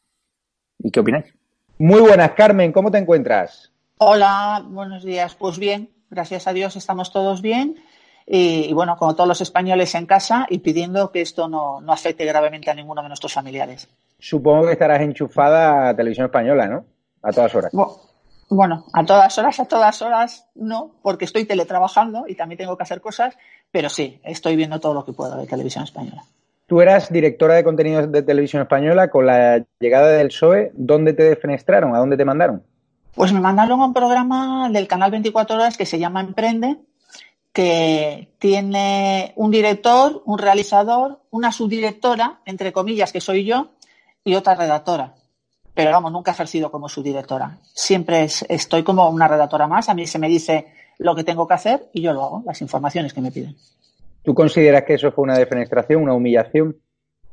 [0.79, 1.35] y qué opináis.
[1.79, 3.72] Muy buenas, Carmen, ¿cómo te encuentras?
[4.05, 5.37] Hola, buenos días.
[5.37, 7.77] Pues bien, gracias a Dios estamos todos bien.
[8.27, 12.69] Y, bueno, como todos los españoles en casa y pidiendo que esto no, afecte gravemente
[12.69, 13.89] a ninguno de nuestros familiares.
[14.19, 16.85] Supongo que estarás enchufada a televisión española, ¿no?
[17.23, 17.73] A todas horas.
[18.49, 22.83] Bueno, a todas horas, a todas horas no, porque estoy teletrabajando y también tengo que
[22.83, 23.39] hacer cosas,
[23.71, 26.25] pero sí, estoy viendo todo lo que puedo de televisión española.
[26.67, 30.73] Tú eras directora de contenidos de televisión española con la llegada del PSOE.
[30.75, 31.95] ¿Dónde te defenestraron?
[31.95, 32.65] ¿A dónde te mandaron?
[33.15, 36.79] Pues me mandaron un programa del canal 24 horas que se llama Emprende,
[37.53, 43.73] que tiene un director, un realizador, una subdirectora, entre comillas, que soy yo,
[44.25, 45.15] y otra redactora.
[45.75, 47.59] Pero vamos, nunca he ejercido como subdirectora.
[47.75, 49.89] Siempre estoy como una redactora más.
[49.89, 50.67] A mí se me dice
[50.99, 53.57] lo que tengo que hacer y yo lo hago, las informaciones que me piden.
[54.23, 56.77] ¿Tú consideras que eso fue una defenestración, una humillación?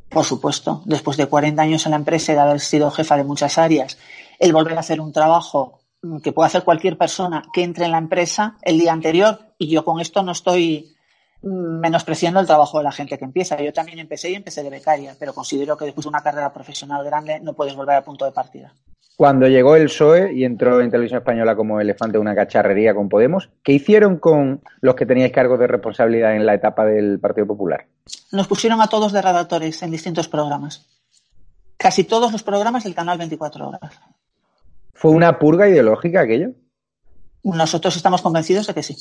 [0.09, 0.81] Por supuesto.
[0.85, 3.97] Después de 40 años en la empresa y de haber sido jefa de muchas áreas
[4.39, 5.79] el volver a hacer un trabajo
[6.23, 9.83] que puede hacer cualquier persona que entre en la empresa el día anterior y yo
[9.83, 10.95] con esto no estoy
[11.41, 13.61] menospreciando el trabajo de la gente que empieza.
[13.61, 17.03] Yo también empecé y empecé de becaria, pero considero que después de una carrera profesional
[17.03, 18.73] grande no puedes volver al punto de partida.
[19.15, 23.09] Cuando llegó el PSOE y entró en Televisión Española como elefante de una cacharrería con
[23.09, 27.45] Podemos, ¿qué hicieron con los que teníais cargos de responsabilidad en la etapa del Partido
[27.45, 27.85] Popular?
[28.31, 30.87] Nos pusieron a todos de redactores en distintos programas.
[31.75, 33.99] Casi todos los programas del canal 24 horas.
[34.99, 36.49] ¿Fue una purga ideológica aquello?
[37.41, 38.97] Nosotros estamos convencidos de que sí.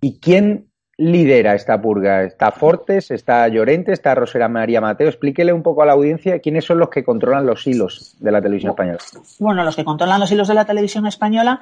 [0.00, 2.22] ¿Y quién lidera esta purga?
[2.22, 3.10] ¿Está Fortes?
[3.10, 3.92] ¿Está Llorente?
[3.92, 5.08] ¿Está Rosera María Mateo?
[5.08, 8.40] Explíquele un poco a la audiencia quiénes son los que controlan los hilos de la
[8.40, 8.98] televisión española.
[9.38, 11.60] Bueno, los que controlan los hilos de la televisión española,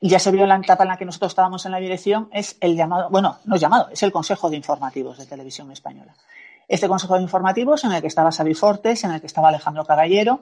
[0.00, 2.74] ya se vio la etapa en la que nosotros estábamos en la dirección, es el
[2.74, 6.14] llamado, bueno, no es llamado, es el Consejo de Informativos de Televisión Española.
[6.68, 9.84] Este Consejo de Informativos en el que estaba Xavi Fortes, en el que estaba Alejandro
[9.84, 10.40] Caballero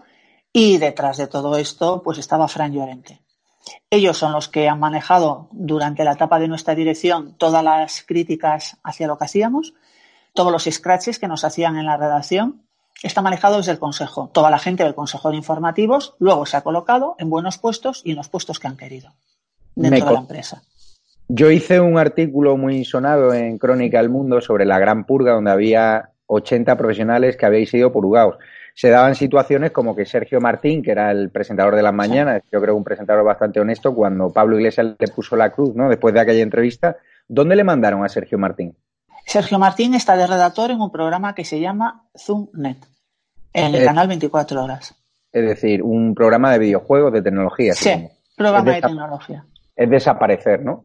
[0.53, 3.21] y detrás de todo esto pues estaba Fran Llorente.
[3.91, 8.77] Ellos son los que han manejado durante la etapa de nuestra dirección todas las críticas
[8.83, 9.75] hacia lo que hacíamos,
[10.35, 12.63] todos los scratches que nos hacían en la redacción.
[13.03, 14.31] Está manejado desde el Consejo.
[14.33, 18.11] Toda la gente del Consejo de Informativos luego se ha colocado en buenos puestos y
[18.11, 19.13] en los puestos que han querido
[19.75, 20.63] dentro de la empresa.
[21.29, 25.51] Yo hice un artículo muy sonado en Crónica del Mundo sobre la gran purga donde
[25.51, 28.37] había 80 profesionales que habéis sido purgados
[28.75, 32.61] se daban situaciones como que Sergio Martín, que era el presentador de las mañanas, yo
[32.61, 35.89] creo un presentador bastante honesto, cuando Pablo Iglesias le puso la cruz, ¿no?
[35.89, 36.97] Después de aquella entrevista,
[37.29, 38.77] ¿dónde le mandaron a Sergio Martín?
[39.27, 42.79] Sergio Martín está de redactor en un programa que se llama ZoomNet,
[43.53, 44.95] en el canal 24 horas.
[45.31, 47.75] Es decir, un programa de videojuegos, de tecnología.
[47.75, 49.45] Sí, programa de tecnología.
[49.77, 50.85] Es desaparecer, ¿no?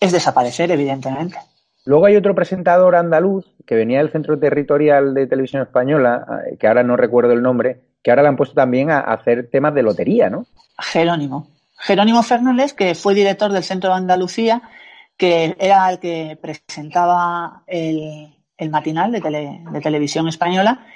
[0.00, 1.38] Es desaparecer, evidentemente.
[1.84, 6.68] Luego hay otro presentador andaluz que venía del Centro Territorial de Televisión Española, eh, que
[6.68, 9.82] ahora no recuerdo el nombre, que ahora le han puesto también a hacer temas de
[9.82, 10.46] lotería, ¿no?
[10.78, 11.48] Jerónimo.
[11.78, 14.62] Jerónimo Fernández, que fue director del Centro de Andalucía,
[15.16, 18.36] que era el que presentaba el,
[18.70, 20.86] matinal de, de televisión española,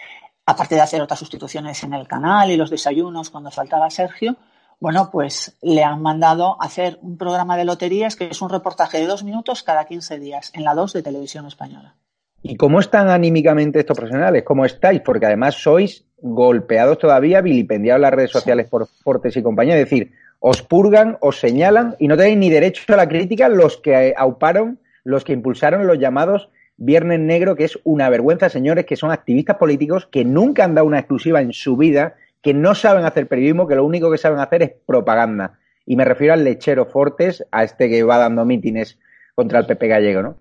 [0.47, 4.37] aparte de hacer otras sustituciones en el canal y los desayunos cuando faltaba Sergio,
[4.79, 9.07] bueno, pues le han mandado hacer un programa de loterías que es un reportaje de
[9.07, 11.95] dos minutos cada 15 días en la 2 de Televisión Española.
[12.43, 14.45] ¿Y cómo están anímicamente estos profesionales?
[14.45, 15.01] ¿Cómo estáis?
[15.01, 19.77] Porque además sois golpeados todavía, vilipendiados en las redes sociales por Fortes y compañía.
[19.77, 23.79] Es decir, os purgan, os señalan y no tenéis ni derecho a la crítica los
[23.79, 28.97] que auparon, los que impulsaron los llamados Viernes Negro, que es una vergüenza, señores, que
[28.97, 32.16] son activistas políticos que nunca han dado una exclusiva en su vida
[32.47, 35.59] que no saben hacer periodismo, que lo único que saben hacer es propaganda.
[35.84, 39.01] Y me refiero al lechero Fortes, a este que va dando mítines
[39.34, 40.36] contra el PP gallego, ¿no?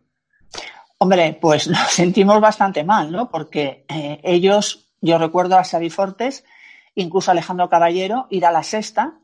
[0.99, 3.32] Hombre, pues nos sentimos bastante mal, ¿no?
[3.32, 6.45] Porque eh, ellos, yo recuerdo a Xavi Fortes,
[6.93, 9.16] incluso a Alejandro Caballero, ir a la sexta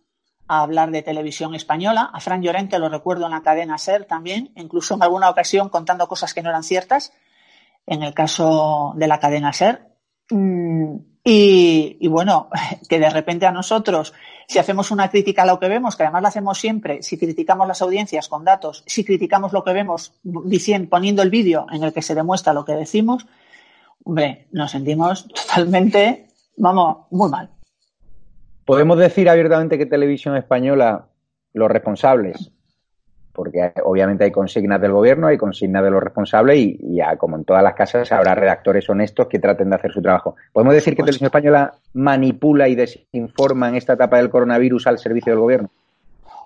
[0.47, 2.09] a hablar de televisión española.
[2.11, 6.07] A Fran Llorente lo recuerdo en la cadena SER también, incluso en alguna ocasión contando
[6.07, 7.13] cosas que no eran ciertas,
[7.85, 9.87] en el caso de la cadena SER.
[10.31, 12.49] Mm, y, bueno,
[12.89, 14.13] que de repente a nosotros,
[14.47, 17.67] si hacemos una crítica a lo que vemos, que además la hacemos siempre, si criticamos
[17.67, 21.93] las audiencias con datos, si criticamos lo que vemos diciendo, poniendo el vídeo en el
[21.93, 23.27] que se demuestra lo que decimos,
[24.03, 27.49] hombre, nos sentimos totalmente, vamos, muy mal.
[28.65, 31.07] Podemos decir abiertamente que Televisión Española,
[31.53, 32.51] los responsables,
[33.33, 37.43] porque obviamente hay consignas del gobierno, hay consignas de los responsables y, ya, como en
[37.43, 40.35] todas las casas, habrá redactores honestos que traten de hacer su trabajo.
[40.51, 45.31] ¿Podemos decir que Televisión Española manipula y desinforma en esta etapa del coronavirus al servicio
[45.31, 45.69] del gobierno?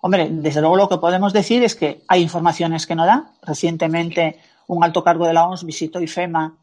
[0.02, 3.32] Hombre, desde luego lo que podemos decir es que hay informaciones que no da.
[3.42, 6.56] Recientemente un alto cargo de la OMS visitó IFEMA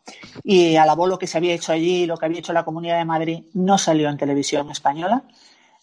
[0.43, 3.05] y alabó lo que se había hecho allí, lo que había hecho la Comunidad de
[3.05, 5.23] Madrid, no salió en televisión española.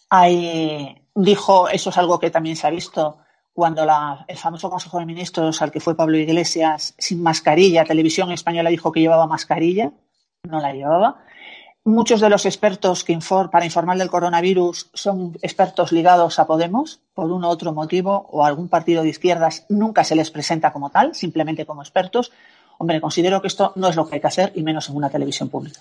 [0.08, 3.18] Hay, dijo, eso es algo que también se ha visto,
[3.52, 3.86] cuando
[4.28, 8.92] el famoso Consejo de Ministros al que fue Pablo Iglesias sin mascarilla, Televisión Española dijo
[8.92, 9.92] que llevaba mascarilla,
[10.48, 11.24] no la llevaba.
[11.84, 13.18] Muchos de los expertos que
[13.50, 18.44] para informar del coronavirus son expertos ligados a Podemos por un u otro motivo o
[18.44, 22.32] algún partido de izquierdas nunca se les presenta como tal, simplemente como expertos.
[22.78, 25.08] Hombre, considero que esto no es lo que hay que hacer y menos en una
[25.08, 25.80] televisión pública.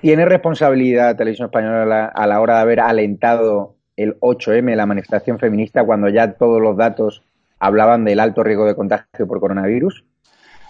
[0.00, 5.84] ¿Tiene responsabilidad Televisión Española a la hora de haber alentado el 8M, la manifestación feminista,
[5.84, 7.22] cuando ya todos los datos
[7.58, 10.04] hablaban del alto riesgo de contagio por coronavirus?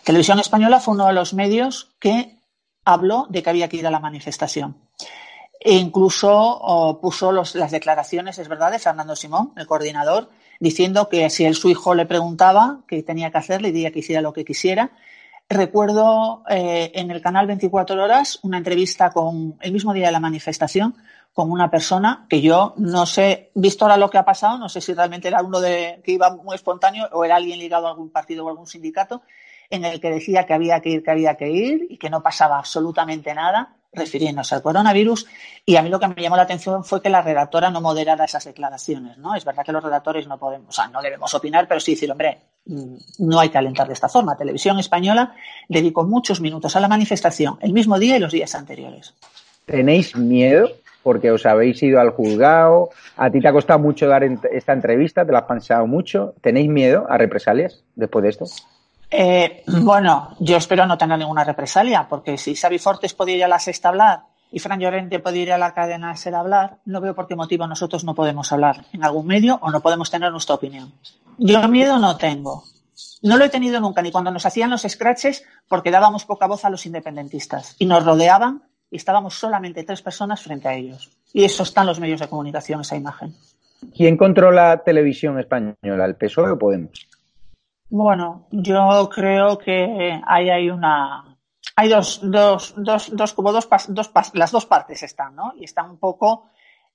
[0.04, 2.36] Televisión Española fue uno de los medios que
[2.84, 4.76] habló de que había que ir a la manifestación.
[5.60, 11.44] E incluso puso las declaraciones, es verdad, de Fernando Simón, el coordinador, diciendo que si
[11.44, 14.44] él, su hijo le preguntaba qué tenía que hacer, le diría que hiciera lo que
[14.44, 14.92] quisiera.
[15.50, 20.20] Recuerdo eh, en el canal 24 Horas una entrevista con el mismo día de la
[20.20, 20.94] manifestación
[21.32, 24.80] con una persona que yo no sé, visto ahora lo que ha pasado, no sé
[24.80, 28.10] si realmente era uno de, que iba muy espontáneo o era alguien ligado a algún
[28.10, 29.22] partido o algún sindicato,
[29.70, 32.22] en el que decía que había que ir, que había que ir y que no
[32.22, 35.26] pasaba absolutamente nada refiriéndose al coronavirus
[35.66, 38.24] y a mí lo que me llamó la atención fue que la redactora no moderara
[38.24, 39.34] esas declaraciones, ¿no?
[39.34, 42.10] Es verdad que los redactores no podemos, o sea, no debemos opinar, pero sí decir,
[42.10, 44.36] hombre, mm, no hay que alentar de esta forma.
[44.36, 45.34] Televisión Española
[45.68, 49.14] dedicó muchos minutos a la manifestación el mismo día y los días anteriores.
[49.66, 50.70] ¿Tenéis miedo?
[51.02, 55.24] Porque os habéis ido al juzgado, a ti te ha costado mucho dar esta entrevista,
[55.24, 56.34] te la has pensado mucho.
[56.40, 58.44] ¿Tenéis miedo a represalias después de esto?
[59.10, 63.48] Eh, bueno, yo espero no tener ninguna represalia, porque si Xavi Fortes podía ir a
[63.48, 64.20] la sexta hablar
[64.52, 67.66] y Fran Llorente podía ir a la cadena ser hablar, no veo por qué motivo
[67.66, 70.92] nosotros no podemos hablar en algún medio o no podemos tener nuestra opinión.
[71.38, 72.64] Yo miedo no tengo.
[73.22, 76.64] No lo he tenido nunca, ni cuando nos hacían los scratches, porque dábamos poca voz
[76.64, 81.10] a los independentistas y nos rodeaban y estábamos solamente tres personas frente a ellos.
[81.32, 83.34] Y eso están los medios de comunicación, esa imagen.
[83.96, 87.08] ¿Quién controla televisión española, el PSOE o Podemos?
[87.88, 91.36] Bueno, yo creo que ahí hay una,
[91.74, 95.52] hay dos, dos, dos, dos como dos, dos, las dos partes están, ¿no?
[95.56, 96.50] Y están un poco,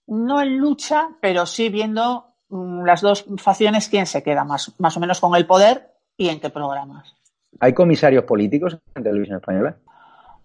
[0.08, 4.96] no en lucha, pero sí viendo mm, las dos facciones quién se queda más, más
[4.96, 7.14] o menos con el poder y en qué programas.
[7.60, 9.78] ¿Hay comisarios políticos en televisión española?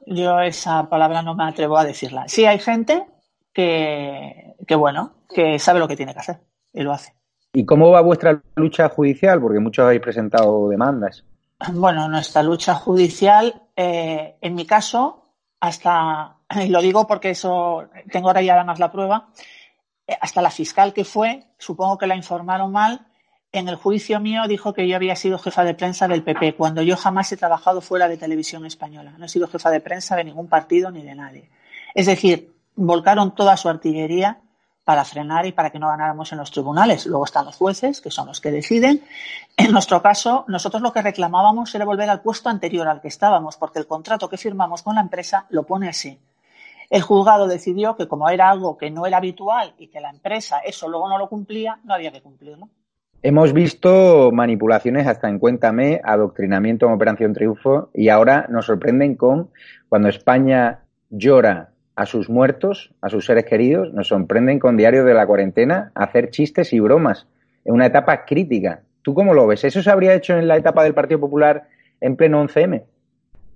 [0.07, 2.28] Yo esa palabra no me atrevo a decirla.
[2.28, 3.07] Sí hay gente
[3.53, 6.40] que, que bueno, que sabe lo que tiene que hacer
[6.72, 7.14] y lo hace.
[7.53, 9.40] ¿Y cómo va vuestra lucha judicial?
[9.40, 11.24] Porque muchos habéis presentado demandas.
[11.72, 18.28] Bueno, nuestra lucha judicial, eh, en mi caso, hasta, y lo digo porque eso, tengo
[18.28, 19.28] ahora ya además la prueba,
[20.07, 23.07] eh, hasta la fiscal que fue, supongo que la informaron mal,
[23.53, 26.82] en el juicio mío dijo que yo había sido jefa de prensa del PP, cuando
[26.82, 29.14] yo jamás he trabajado fuera de televisión española.
[29.18, 31.48] No he sido jefa de prensa de ningún partido ni de nadie.
[31.94, 34.40] Es decir, volcaron toda su artillería
[34.84, 37.07] para frenar y para que no ganáramos en los tribunales.
[37.07, 39.05] Luego están los jueces, que son los que deciden.
[39.57, 43.57] En nuestro caso, nosotros lo que reclamábamos era volver al puesto anterior al que estábamos,
[43.57, 46.18] porque el contrato que firmamos con la empresa lo pone así.
[46.88, 50.59] El juzgado decidió que como era algo que no era habitual y que la empresa
[50.59, 52.68] eso luego no lo cumplía, no había que cumplirlo.
[53.23, 59.51] Hemos visto manipulaciones hasta en Cuéntame, adoctrinamiento en Operación Triunfo y ahora nos sorprenden con
[59.91, 65.12] cuando España llora a sus muertos, a sus seres queridos, nos sorprenden con Diario de
[65.12, 67.27] la Cuarentena hacer chistes y bromas
[67.66, 68.85] en una etapa crítica.
[69.03, 69.64] ¿Tú cómo lo ves?
[69.64, 71.68] ¿Eso se habría hecho en la etapa del Partido Popular
[72.01, 72.85] en pleno 11M?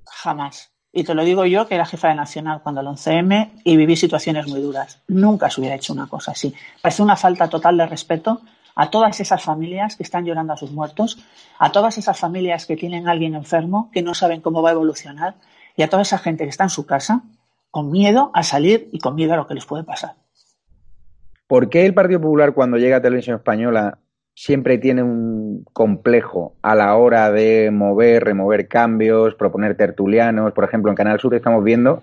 [0.05, 0.73] Jamás.
[0.93, 3.97] Y te lo digo yo, que era jefa de Nacional cuando el 11M y viví
[3.97, 5.01] situaciones muy duras.
[5.09, 6.55] Nunca se hubiera hecho una cosa así.
[6.83, 8.43] Parece una falta total de respeto
[8.75, 11.25] a todas esas familias que están llorando a sus muertos,
[11.59, 14.72] a todas esas familias que tienen a alguien enfermo, que no saben cómo va a
[14.72, 15.37] evolucionar,
[15.77, 17.22] y a toda esa gente que está en su casa
[17.70, 20.14] con miedo a salir y con miedo a lo que les puede pasar.
[21.47, 23.99] ¿Por qué el Partido Popular cuando llega a Televisión Española
[24.35, 30.53] siempre tiene un complejo a la hora de mover, remover cambios, proponer tertulianos?
[30.53, 32.03] Por ejemplo, en Canal Sur estamos viendo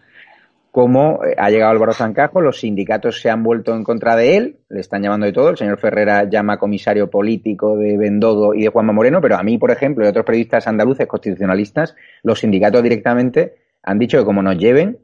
[0.71, 4.59] cómo eh, ha llegado Álvaro Zancajo, los sindicatos se han vuelto en contra de él,
[4.69, 8.69] le están llamando de todo, el señor Ferrera llama comisario político de Bendodo y de
[8.69, 13.55] Juanma Moreno, pero a mí, por ejemplo, y otros periodistas andaluces constitucionalistas, los sindicatos directamente
[13.83, 14.99] han dicho que como nos lleven,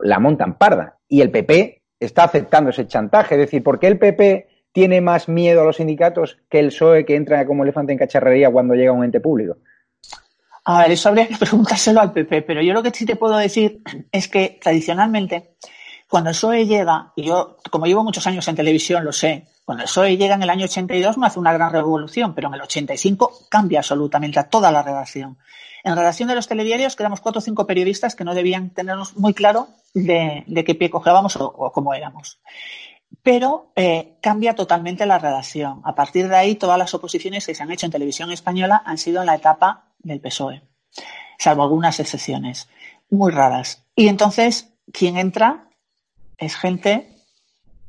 [0.00, 0.98] la montan parda.
[1.08, 3.34] Y el PP está aceptando ese chantaje.
[3.34, 7.04] Es decir, ¿por qué el PP tiene más miedo a los sindicatos que el PSOE
[7.04, 9.58] que entra como elefante en cacharrería cuando llega un ente público?
[10.64, 13.36] A ver, eso habría que preguntárselo al PP, pero yo lo que sí te puedo
[13.36, 15.56] decir es que tradicionalmente,
[16.08, 19.82] cuando el PSOE llega, y yo, como llevo muchos años en televisión, lo sé, cuando
[19.82, 22.62] el PSOE llega en el año 82 no hace una gran revolución, pero en el
[22.62, 25.38] 85 cambia absolutamente a toda la redacción.
[25.82, 29.34] En relación de los telediarios, quedamos cuatro o cinco periodistas que no debían tenernos muy
[29.34, 32.40] claro de, qué pie cogíamos o, cómo éramos.
[33.22, 35.82] Pero eh, cambia totalmente la redacción.
[35.84, 38.96] A partir de ahí, todas las oposiciones que se han hecho en televisión española han
[38.96, 40.62] sido en la etapa del PSOE,
[41.38, 42.68] salvo algunas excepciones
[43.10, 43.84] muy raras.
[43.96, 45.68] Y entonces, quien entra
[46.38, 47.08] es gente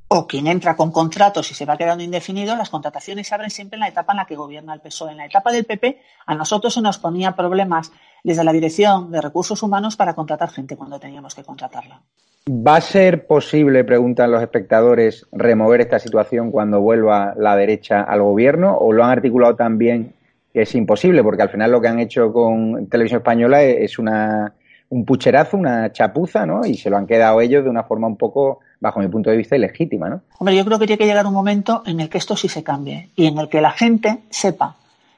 [0.08, 3.78] o quien entra con contratos y se va quedando indefinido, las contrataciones se abren siempre
[3.78, 5.12] en la etapa en la que gobierna el PSOE.
[5.12, 7.92] En la etapa del PP, a nosotros se nos ponía problemas
[8.24, 12.02] desde la Dirección de Recursos Humanos para contratar gente cuando teníamos que contratarla.
[12.48, 18.22] ¿Va a ser posible, preguntan los espectadores, remover esta situación cuando vuelva la derecha al
[18.22, 18.78] gobierno?
[18.78, 20.14] ¿O lo han articulado también
[20.62, 21.24] es imposible?
[21.24, 24.54] Porque al final lo que han hecho con Televisión Española es una,
[24.90, 26.66] un pucherazo, una chapuza, ¿no?
[26.66, 29.38] Y se lo han quedado ellos de una forma un poco bajo mi punto de
[29.38, 30.22] vista, ilegítima, ¿no?
[30.40, 32.64] Hombre, yo creo que tiene que llegar un momento en el que esto sí se
[32.64, 34.76] cambie y en el que la gente sepa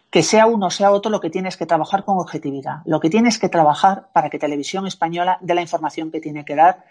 [0.09, 3.09] que sea uno o sea otro lo que tienes que trabajar con objetividad, lo que
[3.09, 6.85] tienes que trabajar para que Televisión Española dé la información que tiene que dar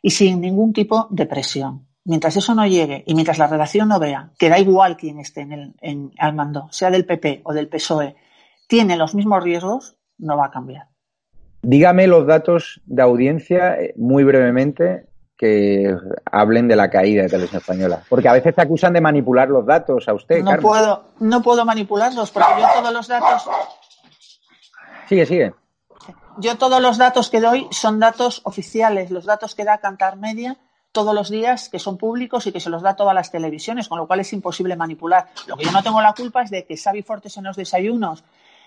[0.00, 1.86] y sin ningún tipo de presión.
[2.04, 5.42] Mientras eso no llegue y mientras la redacción no vea que da igual quién esté
[5.42, 8.16] en el, en, al mando, sea del PP o del PSOE,
[8.66, 10.88] tiene los mismos riesgos, no va a cambiar.
[11.62, 15.96] Dígame los datos de audiencia eh, muy brevemente que
[16.30, 18.02] hablen de la caída de Televisión Española.
[18.08, 20.42] Porque a veces te acusan de manipular los datos a usted.
[20.42, 23.48] No puedo, no puedo manipularlos porque yo todos los datos.
[25.08, 25.54] Sigue, sigue.
[26.38, 30.58] Yo todos los datos que doy son datos oficiales, los datos que da Cantar Media
[30.92, 33.98] todos los días, que son públicos y que se los da todas las televisiones, con
[33.98, 35.30] lo cual es imposible manipular.
[35.46, 38.24] Lo que yo no tengo la culpa es de que Xavi Fortes en los desayunos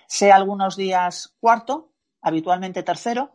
[0.08, 1.90] sea algunos días cuarto,
[2.22, 3.32] habitualmente tercero,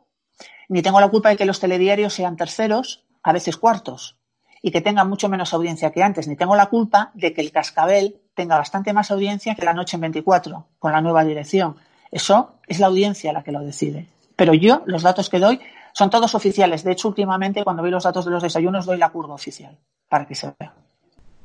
[0.68, 4.16] ni tengo la culpa de que los telediarios sean terceros, a veces cuartos,
[4.62, 7.53] y que tengan mucho menos audiencia que antes, ni tengo la culpa de que el
[7.53, 11.76] cascabel tenga bastante más audiencia que la noche en 24, con la nueva dirección.
[12.11, 14.09] Eso es la audiencia la que lo decide.
[14.36, 15.61] Pero yo, los datos que doy,
[15.93, 16.84] son todos oficiales.
[16.84, 19.78] De hecho, últimamente, cuando vi los datos de los desayunos, doy la curva oficial,
[20.09, 20.72] para que se vea.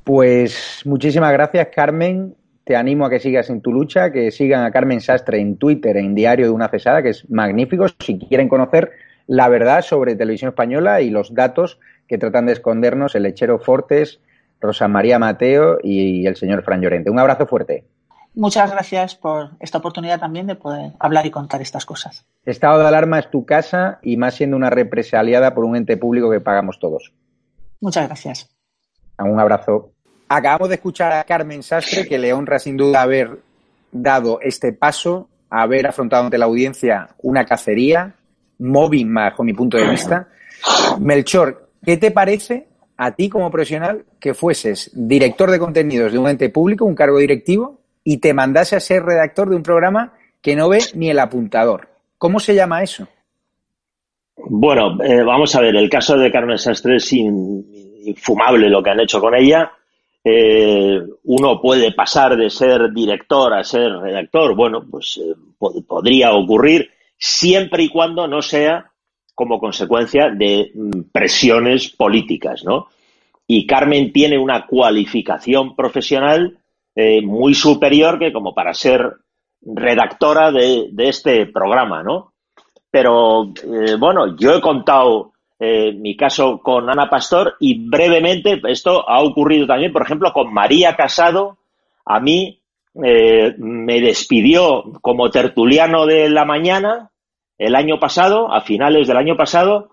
[0.04, 2.36] Pues muchísimas gracias, Carmen.
[2.64, 5.96] Te animo a que sigas en tu lucha, que sigan a Carmen Sastre en Twitter,
[5.96, 7.86] en Diario de una Cesada, que es magnífico.
[8.00, 8.92] Si quieren conocer
[9.26, 11.78] la verdad sobre televisión española y los datos
[12.08, 14.20] que tratan de escondernos el lechero Fortes,
[14.60, 17.10] Rosa María Mateo y el señor Fran Llorente.
[17.10, 17.84] Un abrazo fuerte.
[18.36, 22.26] Muchas gracias por esta oportunidad también de poder hablar y contar estas cosas.
[22.44, 26.30] Estado de alarma es tu casa y más siendo una represaliada por un ente público
[26.30, 27.14] que pagamos todos.
[27.80, 28.54] Muchas gracias.
[29.18, 29.92] Un abrazo.
[30.28, 33.40] Acabamos de escuchar a Carmen Sastre, que le honra sin duda haber
[33.90, 38.16] dado este paso, haber afrontado ante la audiencia una cacería,
[38.58, 40.28] móvil bajo mi punto de vista.
[41.00, 42.68] Melchor, ¿qué te parece
[42.98, 47.16] a ti como profesional que fueses director de contenidos de un ente público, un cargo
[47.16, 51.18] directivo, y te mandase a ser redactor de un programa que no ve ni el
[51.18, 51.88] apuntador.
[52.16, 53.08] ¿Cómo se llama eso?
[54.36, 56.98] Bueno, eh, vamos a ver, el caso de Carmen Sastre
[58.04, 59.72] infumable lo que han hecho con ella.
[60.22, 64.54] Eh, uno puede pasar de ser director a ser redactor.
[64.54, 66.88] Bueno, pues eh, podría ocurrir
[67.18, 68.88] siempre y cuando no sea
[69.34, 72.86] como consecuencia de mm, presiones políticas, ¿no?
[73.48, 76.56] Y Carmen tiene una cualificación profesional
[76.98, 79.16] eh, muy superior que como para ser
[79.60, 82.32] redactora de, este programa, ¿no?
[82.90, 89.06] Pero eh, bueno, yo he contado eh, mi caso con Ana Pastor y brevemente esto
[89.06, 91.58] ha ocurrido también, por ejemplo, con María Casado.
[92.06, 92.60] A mí
[92.94, 97.10] me despidió como tertuliano de la mañana
[97.58, 99.90] el año pasado, a finales del año pasado,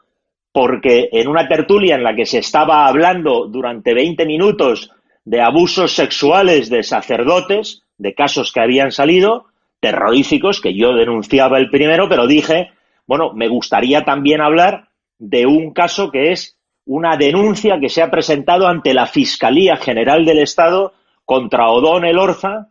[0.54, 4.90] porque en una tertulia en la que se estaba hablando durante 20 minutos
[5.26, 9.46] de abusos sexuales de sacerdotes, de casos que habían salido,
[9.80, 12.72] terroríficos, que yo denunciaba el primero, pero dije,
[13.06, 18.12] bueno, me gustaría también hablar de un caso que es una denuncia que se ha
[18.12, 20.94] presentado ante la Fiscalía General del Estado
[21.26, 22.70] contra Odón Elorza,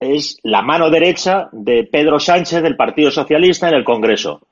[0.00, 4.42] es la mano derecha de Pedro Sánchez del Partido Socialista en el Congreso.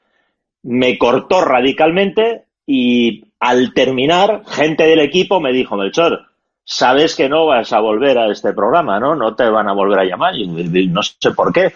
[0.63, 6.27] Me cortó radicalmente y al terminar, gente del equipo me dijo, Melchor,
[6.67, 9.15] sabes que no vas a volver a este programa, ¿no?
[9.15, 10.47] No te van a volver a llamar y,
[10.89, 11.73] no sé por qué.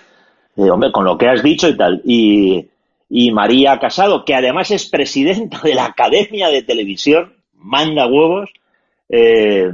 [0.56, 2.02] hombre, con lo que has dicho y tal.
[2.04, 2.68] Y,
[3.32, 8.50] María Casado, que además es presidenta de la Academia de Televisión, manda huevos,
[9.08, 9.72] eh,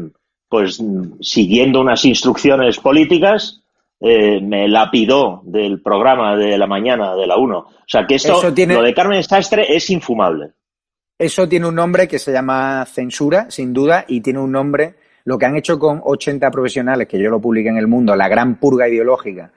[0.48, 0.82] pues
[1.20, 3.62] siguiendo unas instrucciones políticas,
[4.00, 7.58] eh, me lapidó del programa de la mañana de la 1.
[7.58, 10.50] O sea que esto, lo de Carmen Sastre es infumable.
[11.18, 14.96] Eso tiene un nombre que se llama censura, sin duda, y tiene un nombre
[15.26, 18.28] lo que han hecho con 80 profesionales, que yo lo publiqué en El Mundo, la
[18.28, 19.50] gran purga ideológica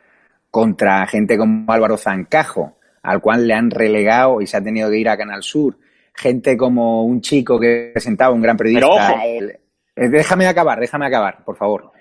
[0.49, 4.97] contra gente como Álvaro Zancajo, al cual le han relegado y se ha tenido que
[4.97, 5.77] ir a Canal Sur,
[6.11, 9.23] gente como un chico que presentaba, un gran periodista.
[9.23, 11.91] Eh, déjame acabar, déjame acabar, por favor.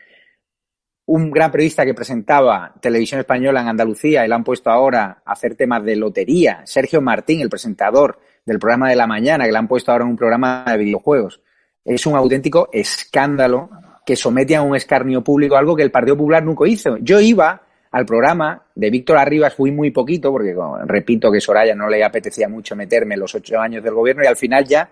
[1.05, 5.33] Un gran periodista que presentaba televisión española en Andalucía y le han puesto ahora a
[5.33, 6.63] hacer temas de lotería.
[6.65, 10.11] Sergio Martín, el presentador del programa de la mañana, que le han puesto ahora en
[10.11, 11.43] un programa de videojuegos
[11.95, 13.71] es un auténtico escándalo
[14.05, 16.97] que somete a un escarnio público algo que el Partido Popular nunca hizo.
[16.99, 21.89] Yo iba al programa de Víctor Arribas, fui muy poquito, porque repito que Soraya no
[21.89, 24.91] le apetecía mucho meterme los ocho años del gobierno y al final ya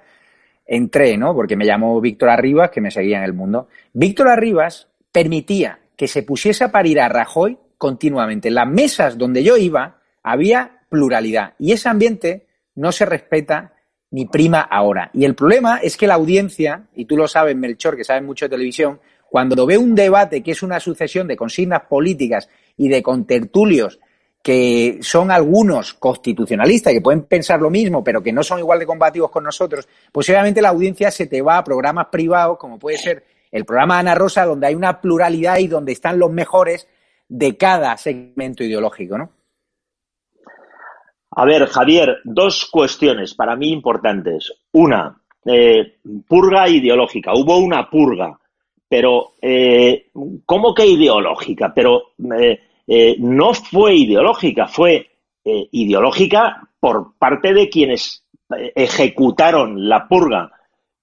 [0.66, 1.34] entré, ¿no?
[1.34, 3.68] Porque me llamó Víctor Arribas, que me seguía en el mundo.
[3.92, 8.48] Víctor Arribas permitía que se pusiese a parir a Rajoy continuamente.
[8.48, 13.72] En las mesas donde yo iba había pluralidad y ese ambiente no se respeta
[14.16, 15.10] ni prima ahora.
[15.12, 18.46] Y el problema es que la audiencia, y tú lo sabes, Melchor, que sabes mucho
[18.46, 18.98] de televisión,
[19.28, 22.48] cuando ve un debate que es una sucesión de consignas políticas
[22.78, 24.00] y de contertulios
[24.42, 28.86] que son algunos constitucionalistas que pueden pensar lo mismo, pero que no son igual de
[28.86, 32.96] combativos con nosotros, pues obviamente la audiencia se te va a programas privados, como puede
[32.96, 36.88] ser el programa Ana Rosa, donde hay una pluralidad y donde están los mejores
[37.28, 39.35] de cada segmento ideológico, ¿no?
[41.38, 44.54] A ver, Javier, dos cuestiones para mí importantes.
[44.72, 47.32] Una, eh, purga ideológica.
[47.34, 48.38] Hubo una purga,
[48.88, 50.08] pero eh,
[50.46, 51.74] ¿cómo que ideológica?
[51.74, 52.14] Pero
[52.88, 55.10] eh, no fue ideológica, fue
[55.44, 58.24] ideológica por parte de quienes
[58.74, 60.50] ejecutaron la purga,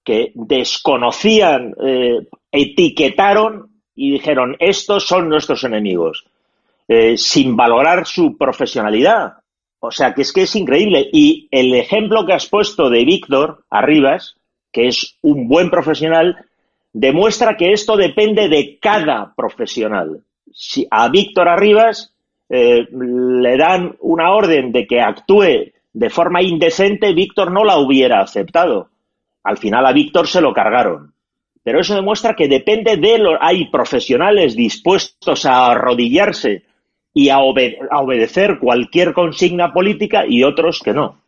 [0.02, 1.74] que desconocían,
[2.52, 6.26] etiquetaron y dijeron, estos son nuestros enemigos,
[7.16, 9.43] sin valorar su profesionalidad
[9.86, 11.08] o sea, que es que es increíble.
[11.12, 14.36] Y el ejemplo que has puesto de Víctor Arribas,
[14.72, 16.46] que es un buen profesional,
[16.92, 20.22] demuestra que esto depende de cada profesional.
[20.52, 22.14] Si a Víctor Arribas
[22.48, 28.20] eh, le dan una orden de que actúe de forma indecente, Víctor no la hubiera
[28.20, 28.88] aceptado.
[29.42, 31.12] Al final a Víctor se lo cargaron.
[31.62, 33.42] Pero eso demuestra que depende de lo.
[33.42, 36.62] Hay profesionales dispuestos a arrodillarse
[37.14, 41.22] y a, obedecer cualquier consigna política y otros que no.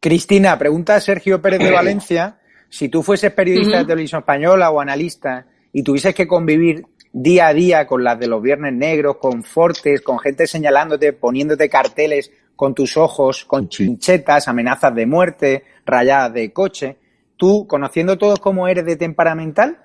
[0.00, 4.80] Cristina, pregunta a Sergio Pérez de Valencia, si tú fueses periodista de televisión española o
[4.80, 9.44] analista y tuvieses que convivir día a día con las de los viernes negros, con
[9.44, 16.34] fortes, con gente señalándote, poniéndote carteles con tus ojos, con chinchetas, amenazas de muerte, rayadas
[16.34, 16.96] de coche,
[17.36, 19.78] tú, conociendo todos cómo eres de temperamental,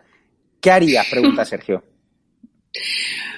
[0.59, 1.07] ¿qué harías?
[1.09, 1.83] Pregunta Sergio.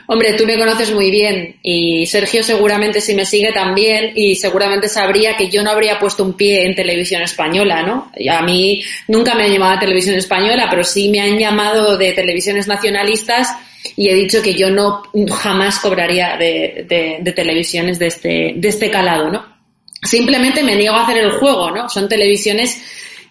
[0.07, 4.87] Hombre, tú me conoces muy bien y Sergio seguramente si me sigue también y seguramente
[4.87, 8.11] sabría que yo no habría puesto un pie en televisión española, ¿no?
[8.31, 12.13] A mí nunca me han llamado a televisión española, pero sí me han llamado de
[12.13, 13.49] televisiones nacionalistas
[13.95, 16.85] y he dicho que yo no jamás cobraría de,
[17.19, 19.55] de televisiones de este, de este calado, ¿no?
[20.03, 21.89] Simplemente me niego a hacer el juego, ¿no?
[21.89, 22.79] Son televisiones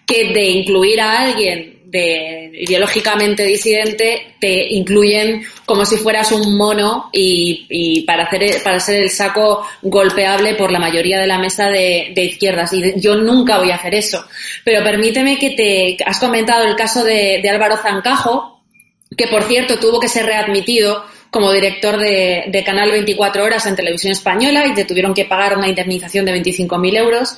[0.05, 7.09] que de incluir a alguien de ideológicamente disidente te incluyen como si fueras un mono
[7.11, 12.13] y, para hacer para ser el saco golpeable por la mayoría de la mesa de,
[12.15, 14.25] izquierdas y yo nunca voy a hacer eso
[14.63, 18.61] pero permíteme que te has comentado el caso de, Álvaro Zancajo
[19.15, 24.13] que por cierto tuvo que ser readmitido como director de, Canal 24 Horas en Televisión
[24.13, 27.37] Española y te tuvieron que pagar una indemnización de 25.000 euros.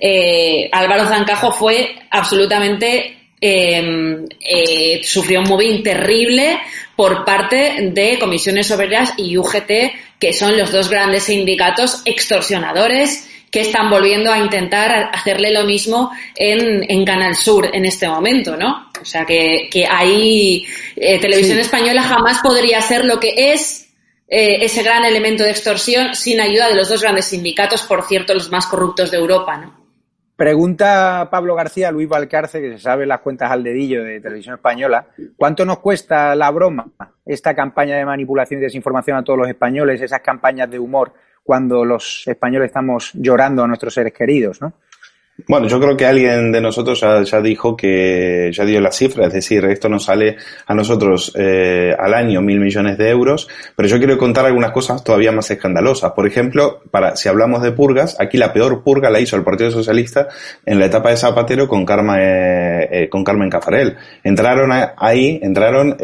[0.00, 3.16] Eh, Álvaro Zancajo fue absolutamente
[3.48, 6.58] Em, eh, sufrió un mobbing terrible
[6.96, 13.60] por parte de Comisiones Obreras y UGT, que son los dos grandes sindicatos extorsionadores que
[13.60, 18.90] están volviendo a intentar hacerle lo mismo en, Canal Sur en este momento, ¿no?
[19.00, 20.66] O sea que, que ahí
[20.96, 23.90] eh, Televisión Española jamás podría ser lo que es
[24.26, 28.34] eh, ese gran elemento de extorsión sin ayuda de los dos grandes sindicatos, por cierto,
[28.34, 29.75] los más corruptos de Europa, ¿no?
[30.36, 35.06] Pregunta Pablo García Luis Valcarce, que se sabe las cuentas al dedillo de Televisión Española.
[35.34, 36.90] ¿Cuánto nos cuesta la broma,
[37.24, 41.86] esta campaña de manipulación y desinformación a todos los españoles, esas campañas de humor cuando
[41.86, 44.74] los españoles estamos llorando a nuestros seres queridos, ¿no?
[45.48, 49.34] Bueno, yo creo que alguien de nosotros ya, dijo que, ya dio la cifra, es
[49.34, 53.98] decir, esto nos sale a nosotros eh, al año mil millones de euros, pero yo
[53.98, 56.12] quiero contar algunas cosas todavía más escandalosas.
[56.12, 59.70] Por ejemplo, para, si hablamos de purgas, aquí la peor purga la hizo el Partido
[59.70, 60.26] Socialista
[60.64, 63.94] en la etapa de Zapatero con, Carmen, eh, eh, con Carmen Cafarel.
[64.24, 65.98] Entraron ahí, entraron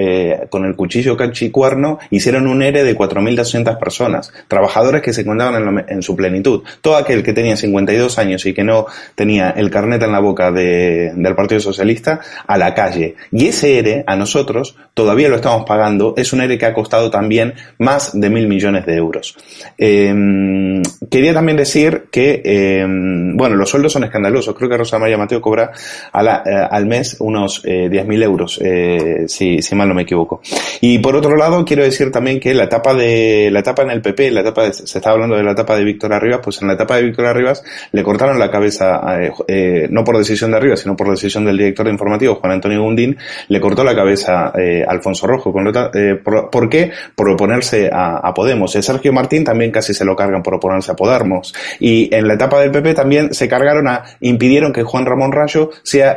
[0.51, 5.85] con el cuchillo cachicuerno, hicieron un ERE de 4.200 personas, trabajadores que se encontraban en,
[5.89, 6.62] en su plenitud.
[6.83, 8.87] Todo aquel que tenía 52 años y que no
[9.23, 13.14] tenía el carnet en la boca de, del Partido Socialista a la calle.
[13.31, 17.09] Y ese ERE, a nosotros, todavía lo estamos pagando, es un ERE que ha costado
[17.09, 19.37] también más de mil millones de euros.
[19.79, 24.57] Em, quería también decir que, em, bueno, los sueldos son escandalosos.
[24.57, 29.62] Creo que Rosa María Mateo cobra eh, al mes unos eh, 10.000 euros, eh, si,
[29.62, 30.41] si mal no me equivoco.
[30.81, 34.03] Y por otro lado, quiero decir también que la etapa de, la etapa en el
[34.03, 36.75] PP, la etapa se está hablando de la etapa de Víctor Arribas, pues en la
[36.75, 37.62] etapa de Víctor Arribas
[37.93, 41.45] le cortaron la cabeza a eh, eh, no por decisión de arriba, sino por decisión
[41.45, 43.17] del director de informativo, Juan Antonio Gundín,
[43.49, 45.53] le cortó la cabeza eh, a Alfonso Rojo.
[45.53, 46.93] por, qué?
[47.15, 48.73] Por oponerse a, Podemos.
[48.73, 51.55] Sergio Martín también casi se lo cargan por oponerse a Podemos.
[51.81, 55.71] Y en la etapa del PP también se cargaron a, impidieron que Juan Ramón Rayo
[55.83, 56.17] sea,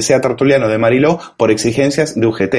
[0.00, 2.54] sea tertuliano de Mariló por exigencias de UGT.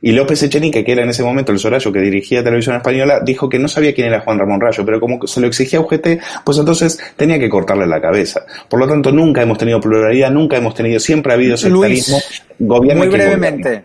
[0.00, 3.48] Y López Echenique, que era en ese momento el Sorayo que dirigía Televisión Española, dijo
[3.48, 6.58] que no sabía quién era Juan Ramón Rayo, pero como se lo exigía UGT, pues
[6.58, 8.44] entonces tenía que cortarle la cabeza.
[8.68, 12.18] Por lo tanto, nunca hemos tenido pluralidad, nunca hemos tenido, siempre ha habido sectarismo.
[12.58, 13.84] gobierno muy brevemente.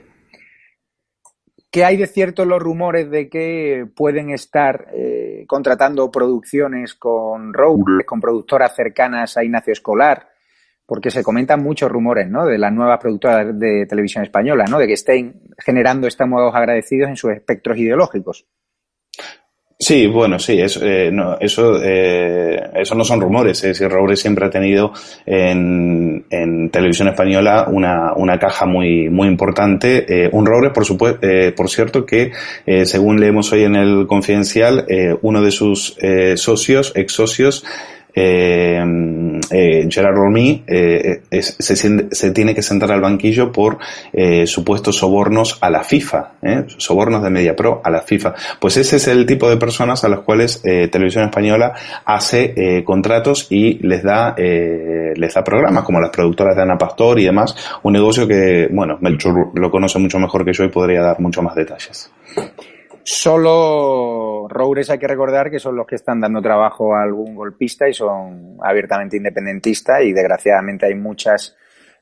[1.70, 8.04] ¿Qué hay de cierto los rumores de que pueden estar eh, contratando producciones con road,
[8.06, 10.30] con productoras cercanas a Ignacio Escolar?
[10.86, 12.46] Porque se comentan muchos rumores, ¿no?
[12.46, 14.80] De las nuevas productoras de televisión española, ¿no?
[14.80, 18.48] De que estén generando estamos agradecidos en sus espectros ideológicos.
[19.80, 23.58] Sí, bueno, sí, eso, eh, no, eso, eh, eso no son rumores.
[23.64, 24.92] Es decir, Roure siempre ha tenido
[25.24, 30.06] en, en televisión española una, una caja muy, muy importante.
[30.26, 32.32] Eh, un Roure, por supuesto, eh, por cierto, que
[32.66, 35.96] eh, según leemos hoy en el Confidencial, eh, uno de sus
[36.38, 37.64] socios, ex socios,
[38.20, 38.84] eh,
[39.52, 43.78] eh, Gerard Romy eh, es- se, se tiene que sentar al banquillo por
[44.12, 46.64] eh, supuestos sobornos a la FIFA, ¿eh?
[46.78, 48.34] sobornos de MediaPro a la FIFA.
[48.60, 51.74] Pues ese es el tipo de personas a las cuales eh, Televisión Española
[52.06, 56.78] hace eh, contratos y les da eh, les da programas como las productoras de Ana
[56.78, 57.56] Pastor y demás.
[57.84, 61.42] Un negocio que, bueno, Melchor lo conoce mucho mejor que yo y podría dar mucho
[61.44, 62.12] más detalles.
[63.10, 67.88] Solo Roures hay que recordar que son los que están dando trabajo a algún golpista
[67.88, 71.56] y son abiertamente independentistas y desgraciadamente hay muchas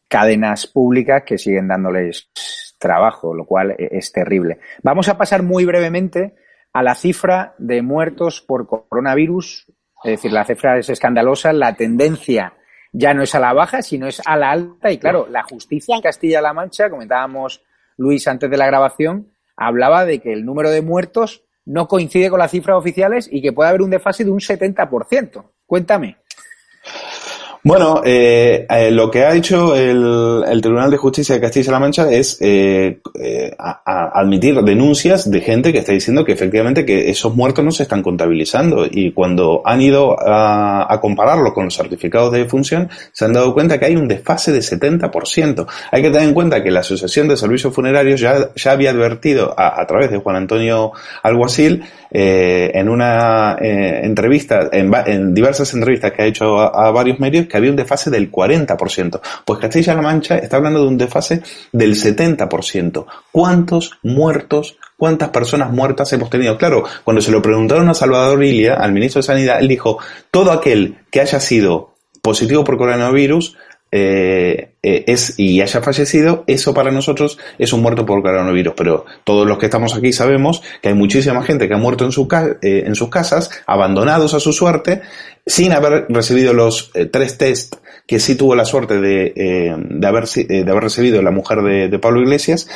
[0.08, 2.32] cadenas públicas que siguen dándoles
[2.80, 4.58] trabajo, lo cual e- es terrible.
[4.82, 6.34] Vamos a pasar muy brevemente
[6.74, 9.68] a la cifra de muertos por coronavirus.
[10.04, 12.54] Es decir, la cifra es escandalosa, la tendencia
[12.92, 14.92] ya no es a la baja, sino es a la alta.
[14.92, 17.64] Y claro, la justicia en Castilla-La Mancha, comentábamos
[17.96, 22.40] Luis antes de la grabación, hablaba de que el número de muertos no coincide con
[22.40, 25.46] las cifras oficiales y que puede haber un desfase de un 70%.
[25.66, 26.18] Cuéntame.
[27.66, 32.38] Bueno, eh, eh, lo que ha hecho el, Tribunal de Justicia de Castilla-La Mancha es
[32.40, 37.72] eh, eh, admitir denuncias de gente que está diciendo que efectivamente que esos muertos no
[37.72, 42.88] se están contabilizando y cuando han ido a, a compararlo con los certificados de defunción
[43.12, 45.66] se han dado cuenta que hay un desfase de 70%.
[45.90, 49.56] Hay que tener en cuenta que la Asociación de Servicios Funerarios ya, ya había advertido
[49.58, 50.92] a, través de Juan Antonio
[51.24, 57.20] Alguacil eh, en una eh, entrevista, en, en diversas entrevistas que ha hecho a varios
[57.20, 59.22] medios, que había un desfase del 40%.
[59.46, 61.42] Pues Castilla-La Mancha está hablando de un desfase
[61.72, 63.06] del 70%.
[63.32, 66.58] ¿Cuántos muertos, cuántas personas muertas hemos tenido?
[66.58, 69.98] Claro, cuando se lo preguntaron a Salvador Ilia, al ministro de Sanidad, él dijo,
[70.32, 73.56] todo aquel que haya sido positivo por coronavirus
[73.98, 78.74] eh, eh, es y haya fallecido, eso para nosotros es un muerto por coronavirus.
[78.76, 82.12] Pero todos los que estamos aquí sabemos que hay muchísima gente que ha muerto en,
[82.62, 85.02] eh, en sus casas, abandonados a su suerte,
[85.46, 87.76] sin haber recibido los eh, tres test
[88.08, 91.62] que sí tuvo la suerte de, eh, de, haber, eh, de haber recibido la mujer
[91.62, 92.68] de, de Pablo Iglesias,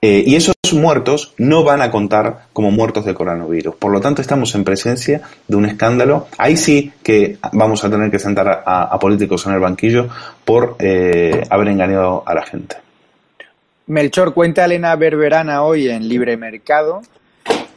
[0.00, 3.74] y esos muertos no van a contar como muertos de coronavirus.
[3.76, 6.28] Por lo tanto, estamos en presencia de un escándalo.
[6.38, 10.08] Ahí sí que vamos a tener que sentar a, a políticos en el banquillo
[10.44, 12.76] por haber engañado a la gente.
[13.86, 17.02] Melchor, cuenta Elena Berberana hoy en Libre Mercado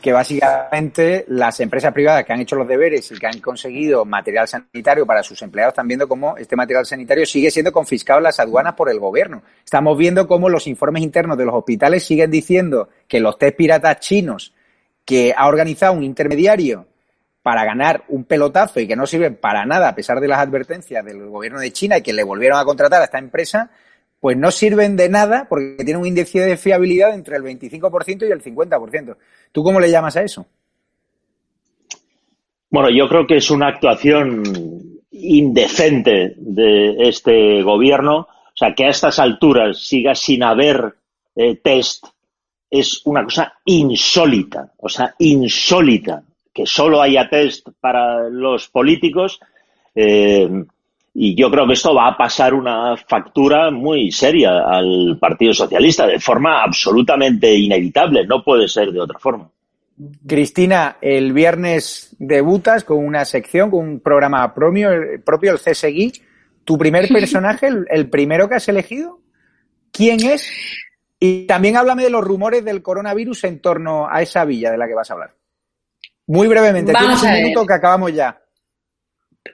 [0.02, 4.48] que básicamente las empresas privadas que han hecho los deberes y que han conseguido material
[4.48, 8.40] sanitario para sus empleados están viendo cómo este material sanitario sigue siendo confiscado en las
[8.40, 9.44] aduanas por el gobierno.
[9.64, 14.00] Estamos viendo cómo los informes internos de los hospitales siguen diciendo que los test piratas
[14.00, 14.54] chinos
[15.06, 16.88] que ha organizado un intermediario
[17.44, 21.04] para ganar un pelotazo y que no sirven para nada a pesar de las advertencias
[21.06, 23.72] del gobierno de China y que le volvieron a contratar a esta empresa,
[24.20, 28.32] pues no sirven de nada porque tienen un índice de fiabilidad entre el 25% y
[28.32, 29.18] el 50%.
[29.52, 30.46] ¿Tú cómo le llamas a eso?
[32.70, 34.44] Bueno, yo creo que es una actuación
[35.12, 38.20] indecente de este gobierno.
[38.20, 40.96] O sea, que a estas alturas siga sin haber
[41.36, 42.06] eh, test
[42.70, 44.72] es una cosa insólita.
[44.78, 46.24] O sea, insólita.
[46.54, 49.40] Que solo haya test para los políticos.
[49.94, 50.50] Eh,
[51.14, 56.08] y yo creo que esto va a pasar una factura muy seria al Partido Socialista
[56.08, 58.26] de forma absolutamente inevitable.
[58.26, 59.50] No puede ser de otra forma.
[60.26, 64.90] Cristina, el viernes debutas con una sección, con un programa propio,
[65.24, 66.14] propio el CSGI.
[66.64, 69.20] ¿Tu primer personaje, el, el primero que has elegido?
[69.92, 70.50] ¿Quién es?
[71.20, 74.88] Y también háblame de los rumores del coronavirus en torno a esa villa de la
[74.88, 75.36] que vas a hablar.
[76.28, 78.41] Muy brevemente, Vamos tienes un minuto que acabamos ya.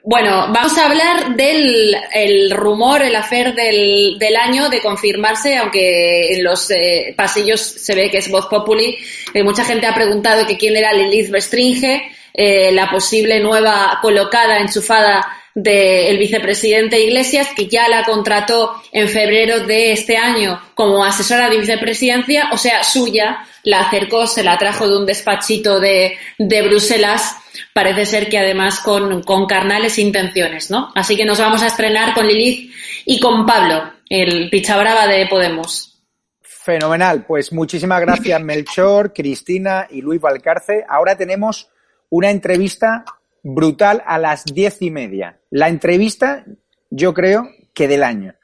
[0.04, 6.34] Bueno, vamos a hablar del el rumor, el afer del, del año de confirmarse, aunque
[6.34, 8.98] en los eh, pasillos se ve que es voz populi.
[9.32, 12.02] Eh, mucha gente ha preguntado que quién era Lilith Bestringe,
[12.34, 19.60] eh, la posible nueva colocada, enchufada del vicepresidente Iglesias, que ya la contrató en febrero
[19.60, 24.88] de este año como asesora de vicepresidencia, o sea, suya, la acercó, se la trajo
[24.88, 27.36] de un despachito de, de Bruselas
[27.72, 30.90] parece ser que además con, con, carnales intenciones, ¿no?
[30.94, 32.72] Así que nos vamos a estrenar con Lilith
[33.04, 36.02] y con Pablo, el pichabrava de Podemos.
[36.40, 40.84] Fenomenal, pues muchísimas gracias Melchor, Cristina y Luis Valcarce.
[40.88, 41.70] Ahora tenemos
[42.10, 43.04] una entrevista
[43.42, 45.40] brutal a las diez y media.
[45.50, 46.44] La entrevista,
[46.90, 48.34] yo creo que del año.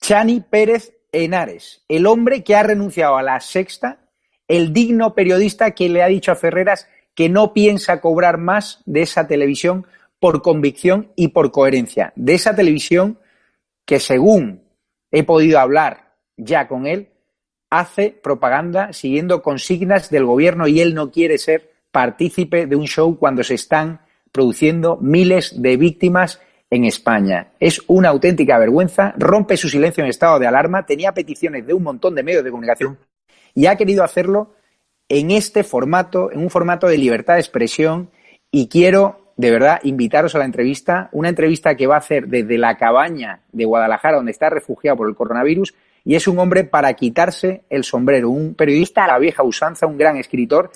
[0.00, 4.01] Chani Pérez Henares, el hombre que ha renunciado a la sexta,
[4.48, 9.02] el digno periodista que le ha dicho a Ferreras que no piensa cobrar más de
[9.02, 9.86] esa televisión
[10.18, 12.12] por convicción y por coherencia.
[12.16, 13.18] De esa televisión
[13.84, 14.62] que, según
[15.10, 17.10] he podido hablar ya con él,
[17.70, 23.18] hace propaganda siguiendo consignas del gobierno y él no quiere ser partícipe de un show
[23.18, 26.40] cuando se están produciendo miles de víctimas
[26.70, 27.52] en España.
[27.60, 31.82] Es una auténtica vergüenza, rompe su silencio en estado de alarma, tenía peticiones de un
[31.82, 32.98] montón de medios de comunicación
[33.54, 34.54] y ha querido hacerlo
[35.08, 38.10] en este formato, en un formato de libertad de expresión
[38.50, 42.58] y quiero de verdad invitaros a la entrevista, una entrevista que va a hacer desde
[42.58, 45.74] la cabaña de Guadalajara donde está refugiado por el coronavirus
[46.04, 49.98] y es un hombre para quitarse el sombrero, un periodista a la vieja usanza, un
[49.98, 50.70] gran escritor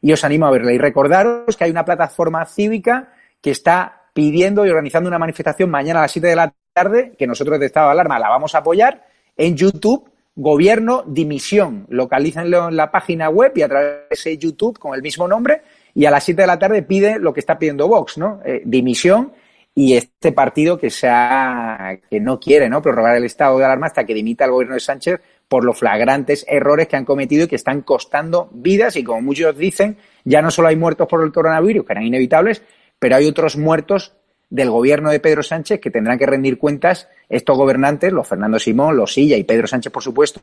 [0.00, 0.72] y os animo a verla.
[0.72, 6.00] Y recordaros que hay una plataforma cívica que está pidiendo y organizando una manifestación mañana
[6.00, 8.58] a las 7 de la tarde, que nosotros de Estado de Alarma la vamos a
[8.58, 9.06] apoyar,
[9.36, 11.86] en YouTube, Gobierno Dimisión.
[11.88, 15.62] Localícenlo en la página web y a través de YouTube con el mismo nombre,
[15.94, 18.40] y a las 7 de la tarde pide lo que está pidiendo Vox, ¿no?
[18.44, 19.32] Eh, dimisión
[19.74, 22.82] y este partido que se ha, que no quiere, ¿no?
[22.82, 26.44] Prorrogar el estado de alarma hasta que dimita el gobierno de Sánchez por los flagrantes
[26.48, 30.50] errores que han cometido y que están costando vidas y como muchos dicen, ya no
[30.50, 32.62] solo hay muertos por el coronavirus, que eran inevitables,
[32.98, 34.14] pero hay otros muertos
[34.52, 38.98] del gobierno de Pedro Sánchez que tendrán que rendir cuentas estos gobernantes, los Fernando Simón,
[38.98, 40.42] los Silla y Pedro Sánchez, por supuesto,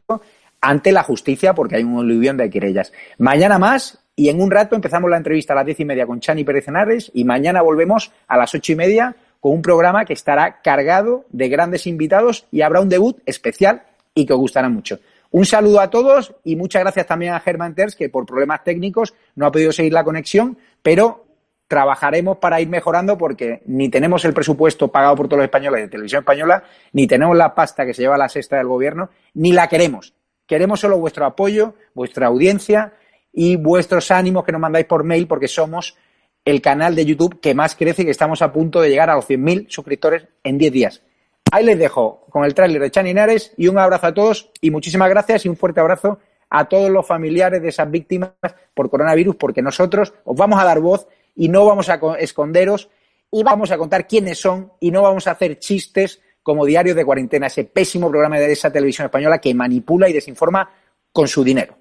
[0.61, 2.91] ante la justicia porque hay un olivión de querellas.
[3.19, 6.19] Mañana más y en un rato empezamos la entrevista a las diez y media con
[6.19, 10.13] Chani Pérez Henares y mañana volvemos a las ocho y media con un programa que
[10.13, 13.83] estará cargado de grandes invitados y habrá un debut especial
[14.15, 14.99] y que os gustará mucho.
[15.29, 19.13] Un saludo a todos y muchas gracias también a Germán Terz, que por problemas técnicos
[19.35, 21.28] no ha podido seguir la conexión, pero
[21.69, 25.87] trabajaremos para ir mejorando porque ni tenemos el presupuesto pagado por todos los españoles de
[25.87, 26.63] televisión española,
[26.93, 30.15] ni tenemos la pasta que se lleva la sexta del gobierno, ni la queremos.
[30.47, 32.93] Queremos solo vuestro apoyo, vuestra audiencia
[33.31, 35.95] y vuestros ánimos que nos mandáis por mail porque somos
[36.43, 39.15] el canal de YouTube que más crece y que estamos a punto de llegar a
[39.15, 41.03] los 100.000 suscriptores en 10 días.
[41.51, 45.09] Ahí les dejo con el tráiler de Chaninares y un abrazo a todos y muchísimas
[45.09, 46.17] gracias y un fuerte abrazo
[46.49, 48.31] a todos los familiares de esas víctimas
[48.73, 52.89] por coronavirus porque nosotros os vamos a dar voz y no vamos a esconderos
[53.31, 57.05] y vamos a contar quiénes son y no vamos a hacer chistes como Diario de
[57.05, 60.69] Cuarentena, ese pésimo programa de esa televisión española que manipula y desinforma
[61.11, 61.78] con su dinero.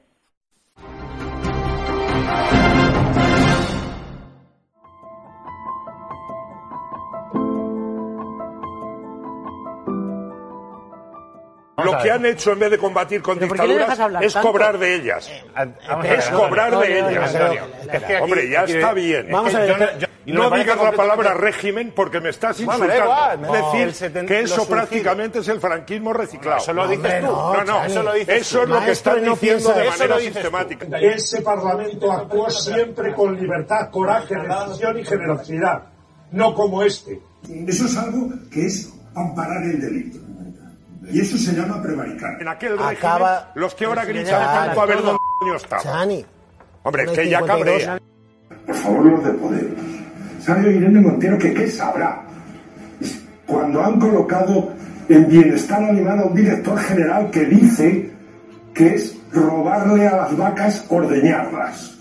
[11.85, 15.31] Lo que han hecho en vez de combatir con dictaduras es cobrar de ellas.
[16.05, 17.37] Es cobrar de ellas.
[18.21, 19.29] Hombre, ya está bien.
[20.27, 23.55] No digas la palabra régimen porque me estás insultando.
[23.55, 26.59] Es decir, que eso prácticamente es el franquismo reciclado.
[26.59, 27.27] Eso lo dices tú.
[27.27, 27.85] No, no.
[27.85, 30.99] Eso es lo que están diciendo de manera sistemática.
[30.99, 35.83] Ese Parlamento actuó siempre con libertad, coraje, decisión y generosidad.
[36.33, 37.21] No como este.
[37.67, 40.19] Eso es algo que es amparar el delito.
[41.11, 42.41] Y eso se llama prevaricar.
[42.41, 43.23] En aquel régimen,
[43.55, 45.79] los que ahora gritan tanto a ver dónde coño está.
[46.83, 47.99] Hombre, es que ya cabrea.
[48.67, 49.69] Por favor, los de poder.
[50.41, 52.23] ¿Sabe Irene Montero que qué sabrá?
[53.47, 54.73] Cuando han colocado
[55.09, 58.11] en bienestar animal a un director general que dice
[58.75, 61.98] que es robarle a las vacas ordeñarlas.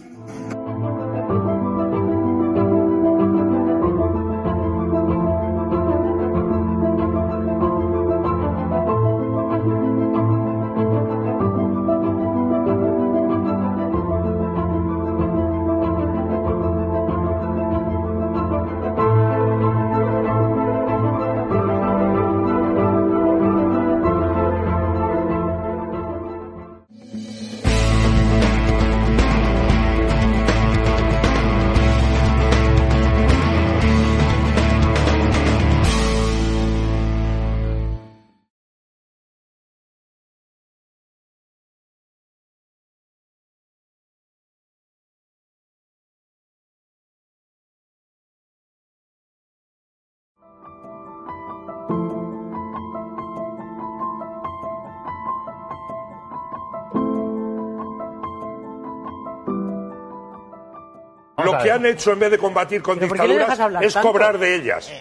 [61.58, 64.92] Lo que han hecho en vez de combatir con dictaduras es cobrar de ellas.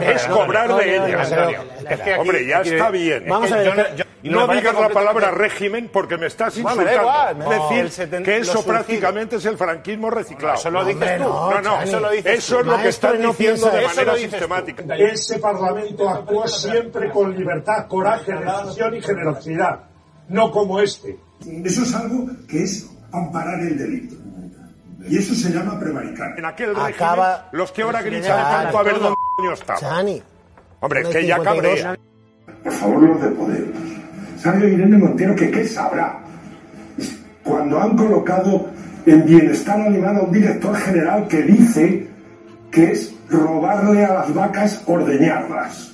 [0.00, 1.32] Es cobrar de ellas.
[2.18, 3.24] Hombre, ya está bien.
[4.24, 7.44] No digas la palabra régimen porque me estás insultando.
[7.52, 10.56] Es decir, que eso prácticamente es el franquismo reciclado.
[10.56, 11.24] Eso lo dices tú.
[11.24, 11.82] No, no.
[11.82, 14.96] Eso es lo que están diciendo de manera sistemática.
[14.96, 19.80] Ese Parlamento actuó siempre con libertad, coraje, decisión y generosidad.
[20.28, 21.18] No como este.
[21.64, 24.14] Eso es algo que es amparar el delito.
[25.06, 26.38] Y eso se llama prevaricar.
[26.38, 27.18] En aquel régimen,
[27.52, 30.02] los que ahora gritan tanto a ver dónde coño estaba.
[30.80, 31.96] Hombre, es que ya cabrea.
[32.62, 33.78] Por favor, los de Podemos.
[34.38, 36.20] ¿Sabe Irene Montero que qué sabrá?
[37.42, 38.68] Cuando han colocado
[39.06, 42.06] en bienestar animal a un director general que dice
[42.70, 45.93] que es robarle a las vacas ordeñarlas.